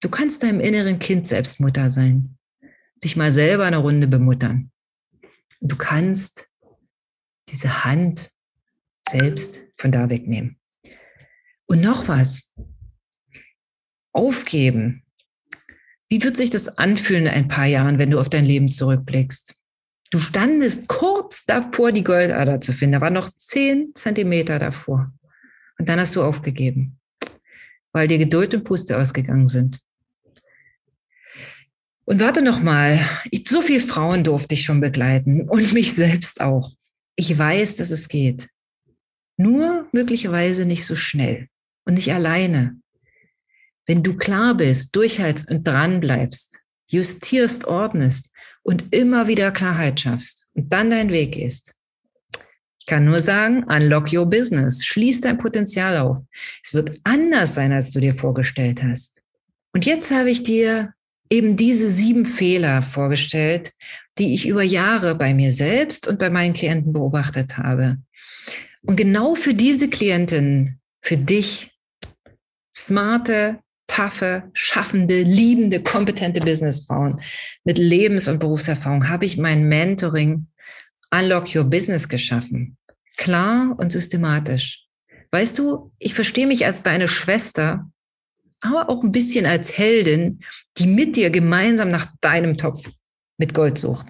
Du 0.01 0.09
kannst 0.09 0.43
deinem 0.43 0.59
inneren 0.59 0.99
Kind 0.99 1.29
selbst 1.29 1.61
Mutter 1.61 1.89
sein. 1.89 2.37
Dich 3.03 3.15
mal 3.15 3.31
selber 3.31 3.65
eine 3.65 3.77
Runde 3.77 4.09
bemuttern. 4.09 4.73
Du 5.61 5.77
kannst 5.77 6.49
diese 7.49 7.85
Hand 7.85 8.33
selbst 9.09 9.61
von 9.77 9.93
da 9.93 10.11
wegnehmen. 10.11 10.59
Und 11.67 11.81
noch 11.81 12.09
was. 12.09 12.53
Aufgeben. 14.13 15.05
Wie 16.09 16.25
wird 16.25 16.37
sich 16.37 16.51
das 16.51 16.79
anfühlen 16.79 17.27
in 17.27 17.33
ein 17.33 17.49
paar 17.49 17.67
Jahren, 17.67 17.99
wenn 17.99 18.11
du 18.11 18.19
auf 18.19 18.29
dein 18.29 18.45
Leben 18.45 18.71
zurückblickst? 18.71 19.62
Du 20.13 20.19
standest 20.19 20.89
kurz 20.89 21.47
davor, 21.47 21.91
die 21.91 22.05
Goldader 22.05 22.61
zu 22.61 22.75
finden. 22.75 22.93
Da 22.93 23.01
war 23.01 23.09
noch 23.09 23.31
zehn 23.35 23.95
Zentimeter 23.95 24.59
davor. 24.59 25.11
Und 25.79 25.89
dann 25.89 25.99
hast 25.99 26.15
du 26.15 26.23
aufgegeben, 26.23 27.01
weil 27.93 28.09
dir 28.09 28.19
Geduld 28.19 28.55
und 28.55 28.65
Puste 28.65 28.99
ausgegangen 28.99 29.49
sind. 29.49 29.79
Und 32.05 32.21
warte 32.21 32.43
noch 32.43 32.61
mal, 32.61 33.01
so 33.49 33.63
viele 33.63 33.81
Frauen 33.81 34.23
durfte 34.23 34.53
ich 34.53 34.65
schon 34.65 34.83
begleiten 34.83 35.49
und 35.49 35.73
mich 35.73 35.95
selbst 35.95 36.43
auch. 36.43 36.71
Ich 37.17 37.39
weiß, 37.39 37.77
dass 37.77 37.91
es 37.91 38.09
geht. 38.09 38.51
Nur 39.39 39.89
möglicherweise 39.93 40.67
nicht 40.67 40.85
so 40.85 40.95
schnell 40.95 41.49
und 41.87 41.95
nicht 41.95 42.13
alleine. 42.13 42.79
Wenn 43.87 44.03
du 44.03 44.15
klar 44.19 44.55
bist, 44.59 44.95
durchhältst 44.95 45.51
und 45.51 45.67
dran 45.67 46.01
bleibst, 46.01 46.61
justierst, 46.87 47.65
ordnest 47.65 48.32
und 48.63 48.95
immer 48.95 49.27
wieder 49.29 49.51
Klarheit 49.51 50.01
schaffst 50.01 50.49
und 50.55 50.73
dann 50.73 50.91
dein 50.91 51.11
Weg 51.11 51.37
ist. 51.37 51.75
Ich 52.79 52.87
kann 52.87 53.05
nur 53.05 53.21
sagen, 53.21 53.65
unlock 53.65 54.13
your 54.13 54.27
business, 54.27 54.85
schließ 54.85 55.21
dein 55.21 55.39
Potenzial 55.39 55.99
auf. 55.99 56.19
Es 56.65 56.75
wird 56.75 56.99
anders 57.05 57.55
sein, 57.55 57.73
als 57.73 57.93
du 57.93 58.01
dir 58.01 58.15
vorgestellt 58.15 58.83
hast. 58.83 59.23
Und 59.73 59.87
jetzt 59.87 60.11
habe 60.11 60.31
ich 60.31 60.43
dir 60.43 60.93
eben 61.31 61.57
diese 61.57 61.91
sieben 61.91 62.27
Fehler 62.27 62.83
vorgestellt, 62.83 63.73
die 64.19 64.35
ich 64.35 64.47
über 64.47 64.63
Jahre 64.63 65.15
bei 65.15 65.33
mir 65.33 65.51
selbst 65.51 66.07
und 66.07 66.19
bei 66.19 66.29
meinen 66.29 66.55
Klienten 66.55 66.93
beobachtet 66.93 67.57
habe. 67.57 67.99
Und 68.83 68.97
genau 68.97 69.35
für 69.35 69.55
diese 69.55 69.89
Klientin, 69.89 70.79
für 71.01 71.17
dich, 71.17 71.71
smarte, 72.75 73.61
taffe, 73.93 74.51
schaffende, 74.55 75.23
liebende, 75.23 75.83
kompetente 75.83 76.41
Businessfrauen 76.41 77.21
mit 77.63 77.77
Lebens- 77.77 78.27
und 78.27 78.39
Berufserfahrung 78.39 79.11
habe 79.11 79.27
ich 79.27 79.37
mein 79.37 79.69
Mentoring 79.69 80.47
Unlock 81.11 81.55
Your 81.55 81.65
Business 81.65 82.09
geschaffen. 82.09 82.79
Klar 83.19 83.75
und 83.79 83.93
systematisch. 83.93 84.87
Weißt 85.31 85.59
du, 85.59 85.93
ich 85.99 86.15
verstehe 86.15 86.47
mich 86.47 86.65
als 86.65 86.83
deine 86.83 87.07
Schwester, 87.07 87.91
aber 88.63 88.89
auch 88.89 89.03
ein 89.03 89.13
bisschen 89.13 89.45
als 89.45 89.77
Heldin, 89.77 90.41
die 90.79 90.87
mit 90.87 91.17
dir 91.17 91.29
gemeinsam 91.29 91.91
nach 91.91 92.15
deinem 92.23 92.57
Topf 92.57 92.91
mit 93.37 93.53
Gold 93.53 93.77
sucht. 93.77 94.07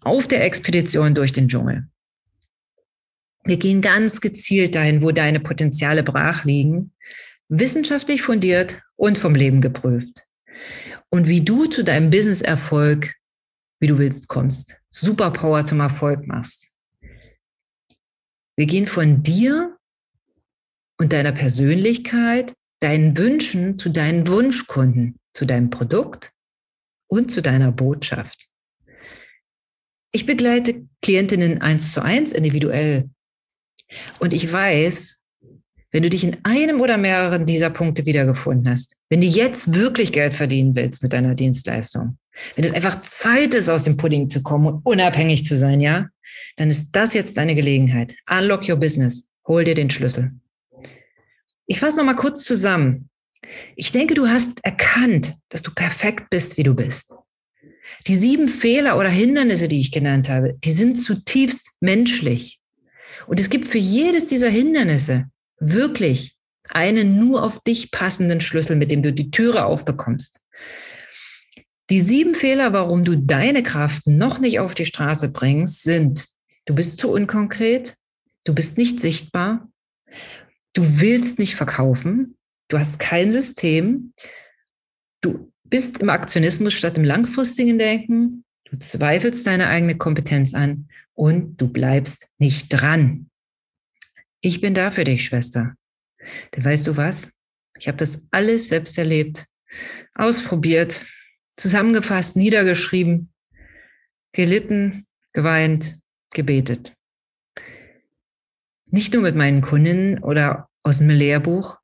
Auf 0.00 0.26
der 0.28 0.44
Expedition 0.44 1.14
durch 1.14 1.32
den 1.32 1.48
Dschungel. 1.48 1.88
Wir 3.44 3.58
gehen 3.58 3.82
ganz 3.82 4.22
gezielt 4.22 4.74
dahin, 4.76 5.02
wo 5.02 5.10
deine 5.10 5.40
Potenziale 5.40 6.02
brach 6.02 6.44
liegen, 6.44 6.92
wissenschaftlich 7.52 8.22
fundiert 8.22 8.80
und 8.96 9.18
vom 9.18 9.34
Leben 9.34 9.60
geprüft. 9.60 10.26
Und 11.10 11.28
wie 11.28 11.42
du 11.42 11.66
zu 11.66 11.84
deinem 11.84 12.08
Business-Erfolg, 12.10 13.14
wie 13.78 13.88
du 13.88 13.98
willst, 13.98 14.28
kommst. 14.28 14.80
Superpower 14.90 15.64
zum 15.64 15.80
Erfolg 15.80 16.26
machst. 16.26 16.74
Wir 18.56 18.66
gehen 18.66 18.86
von 18.86 19.22
dir 19.22 19.76
und 20.98 21.12
deiner 21.12 21.32
Persönlichkeit, 21.32 22.54
deinen 22.80 23.16
Wünschen 23.18 23.78
zu 23.78 23.90
deinen 23.90 24.28
Wunschkunden, 24.28 25.18
zu 25.34 25.44
deinem 25.44 25.68
Produkt 25.68 26.32
und 27.08 27.30
zu 27.30 27.42
deiner 27.42 27.70
Botschaft. 27.70 28.48
Ich 30.12 30.26
begleite 30.26 30.86
Klientinnen 31.02 31.60
eins 31.60 31.92
zu 31.92 32.02
eins 32.02 32.32
individuell. 32.32 33.10
Und 34.20 34.32
ich 34.32 34.50
weiß, 34.50 35.21
wenn 35.92 36.02
du 36.02 36.10
dich 36.10 36.24
in 36.24 36.38
einem 36.42 36.80
oder 36.80 36.96
mehreren 36.96 37.46
dieser 37.46 37.70
Punkte 37.70 38.06
wiedergefunden 38.06 38.68
hast, 38.68 38.96
wenn 39.10 39.20
du 39.20 39.26
jetzt 39.26 39.74
wirklich 39.74 40.12
Geld 40.12 40.34
verdienen 40.34 40.74
willst 40.74 41.02
mit 41.02 41.12
deiner 41.12 41.34
Dienstleistung, 41.34 42.18
wenn 42.56 42.64
es 42.64 42.72
einfach 42.72 43.02
Zeit 43.02 43.54
ist, 43.54 43.68
aus 43.68 43.84
dem 43.84 43.98
Pudding 43.98 44.30
zu 44.30 44.42
kommen 44.42 44.66
und 44.66 44.80
unabhängig 44.84 45.44
zu 45.44 45.56
sein, 45.56 45.80
ja, 45.80 46.08
dann 46.56 46.70
ist 46.70 46.92
das 46.92 47.14
jetzt 47.14 47.36
deine 47.36 47.54
Gelegenheit. 47.54 48.14
Unlock 48.28 48.68
your 48.68 48.76
business. 48.76 49.28
Hol 49.46 49.64
dir 49.64 49.74
den 49.74 49.90
Schlüssel. 49.90 50.32
Ich 51.66 51.78
fasse 51.78 51.98
noch 51.98 52.04
mal 52.04 52.16
kurz 52.16 52.44
zusammen. 52.44 53.10
Ich 53.76 53.92
denke, 53.92 54.14
du 54.14 54.28
hast 54.28 54.64
erkannt, 54.64 55.36
dass 55.50 55.62
du 55.62 55.72
perfekt 55.72 56.30
bist, 56.30 56.56
wie 56.56 56.62
du 56.62 56.74
bist. 56.74 57.14
Die 58.06 58.14
sieben 58.14 58.48
Fehler 58.48 58.98
oder 58.98 59.10
Hindernisse, 59.10 59.68
die 59.68 59.78
ich 59.78 59.92
genannt 59.92 60.28
habe, 60.28 60.54
die 60.64 60.70
sind 60.70 60.96
zutiefst 60.96 61.72
menschlich. 61.80 62.60
Und 63.26 63.38
es 63.38 63.50
gibt 63.50 63.68
für 63.68 63.78
jedes 63.78 64.26
dieser 64.26 64.48
Hindernisse 64.48 65.26
wirklich 65.62 66.36
einen 66.68 67.18
nur 67.18 67.42
auf 67.42 67.60
dich 67.60 67.90
passenden 67.90 68.40
Schlüssel, 68.40 68.76
mit 68.76 68.90
dem 68.90 69.02
du 69.02 69.12
die 69.12 69.30
Türe 69.30 69.64
aufbekommst. 69.64 70.40
Die 71.90 72.00
sieben 72.00 72.34
Fehler, 72.34 72.72
warum 72.72 73.04
du 73.04 73.16
deine 73.16 73.62
Kraft 73.62 74.06
noch 74.06 74.38
nicht 74.38 74.60
auf 74.60 74.74
die 74.74 74.86
Straße 74.86 75.32
bringst, 75.32 75.82
sind, 75.82 76.26
du 76.64 76.74
bist 76.74 76.98
zu 76.98 77.10
unkonkret, 77.10 77.96
du 78.44 78.54
bist 78.54 78.78
nicht 78.78 79.00
sichtbar, 79.00 79.68
du 80.72 81.00
willst 81.00 81.38
nicht 81.38 81.54
verkaufen, 81.54 82.36
du 82.68 82.78
hast 82.78 82.98
kein 82.98 83.30
System, 83.30 84.14
du 85.20 85.52
bist 85.64 85.98
im 85.98 86.08
Aktionismus 86.08 86.72
statt 86.72 86.96
im 86.96 87.04
langfristigen 87.04 87.78
Denken, 87.78 88.44
du 88.64 88.78
zweifelst 88.78 89.46
deine 89.46 89.68
eigene 89.68 89.96
Kompetenz 89.96 90.54
an 90.54 90.88
und 91.14 91.60
du 91.60 91.68
bleibst 91.68 92.28
nicht 92.38 92.68
dran. 92.68 93.28
Ich 94.44 94.60
bin 94.60 94.74
da 94.74 94.90
für 94.90 95.04
dich, 95.04 95.24
Schwester. 95.24 95.74
Denn 96.54 96.64
weißt 96.64 96.88
du 96.88 96.96
was? 96.96 97.32
Ich 97.78 97.86
habe 97.86 97.96
das 97.96 98.26
alles 98.32 98.68
selbst 98.68 98.98
erlebt, 98.98 99.46
ausprobiert, 100.14 101.06
zusammengefasst, 101.56 102.36
niedergeschrieben, 102.36 103.32
gelitten, 104.32 105.06
geweint, 105.32 106.00
gebetet. 106.34 106.92
Nicht 108.90 109.12
nur 109.14 109.22
mit 109.22 109.36
meinen 109.36 109.62
Kundinnen 109.62 110.18
oder 110.18 110.68
aus 110.82 110.98
dem 110.98 111.08
Lehrbuch, 111.08 111.78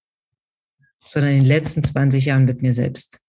sondern 1.05 1.33
in 1.33 1.41
den 1.41 1.47
letzten 1.49 1.85
20 1.85 2.25
Jahren 2.27 2.45
mit 2.45 2.61
mir 2.61 2.75
selbst. 2.75 3.21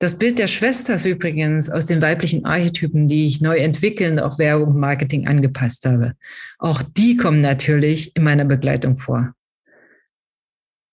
Das 0.00 0.16
Bild 0.16 0.38
der 0.38 0.46
Schwester 0.46 0.94
ist 0.94 1.06
übrigens 1.06 1.68
aus 1.68 1.86
den 1.86 2.00
weiblichen 2.00 2.44
Archetypen, 2.44 3.08
die 3.08 3.26
ich 3.26 3.40
neu 3.40 3.58
entwickeln, 3.58 4.20
auch 4.20 4.38
Werbung 4.38 4.68
und 4.68 4.80
Marketing 4.80 5.26
angepasst 5.26 5.84
habe. 5.86 6.14
Auch 6.58 6.82
die 6.82 7.16
kommen 7.16 7.40
natürlich 7.40 8.14
in 8.14 8.22
meiner 8.22 8.44
Begleitung 8.44 8.96
vor. 8.96 9.34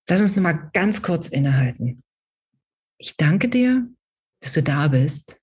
Lass 0.10 0.22
uns 0.22 0.36
nochmal 0.36 0.72
ganz 0.74 1.04
kurz 1.04 1.28
innehalten. 1.28 2.04
Ich 2.98 3.15
danke 3.15 3.48
dir, 3.48 3.88
dass 4.39 4.54
du 4.54 4.63
da 4.63 4.88
bist 4.88 5.39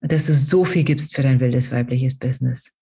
und 0.00 0.10
dass 0.10 0.26
du 0.26 0.32
so 0.32 0.64
viel 0.64 0.84
gibst 0.84 1.14
für 1.14 1.22
dein 1.22 1.40
wildes 1.40 1.70
weibliches 1.70 2.18
Business. 2.18 2.72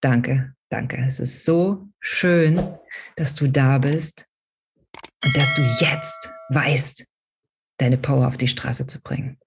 Danke, 0.00 0.54
danke. 0.68 1.02
Es 1.04 1.18
ist 1.18 1.44
so 1.44 1.88
schön, 1.98 2.60
dass 3.16 3.34
du 3.34 3.48
da 3.48 3.78
bist 3.78 4.26
und 5.24 5.36
dass 5.36 5.54
du 5.56 5.62
jetzt 5.80 6.30
weißt, 6.50 7.07
deine 7.78 7.98
Power 7.98 8.28
auf 8.28 8.36
die 8.36 8.48
Straße 8.48 8.86
zu 8.86 9.00
bringen. 9.00 9.38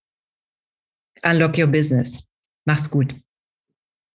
Unlock 1.23 1.57
your 1.57 1.67
business. 1.67 2.27
Mach's 2.65 2.89
gut. 2.89 3.15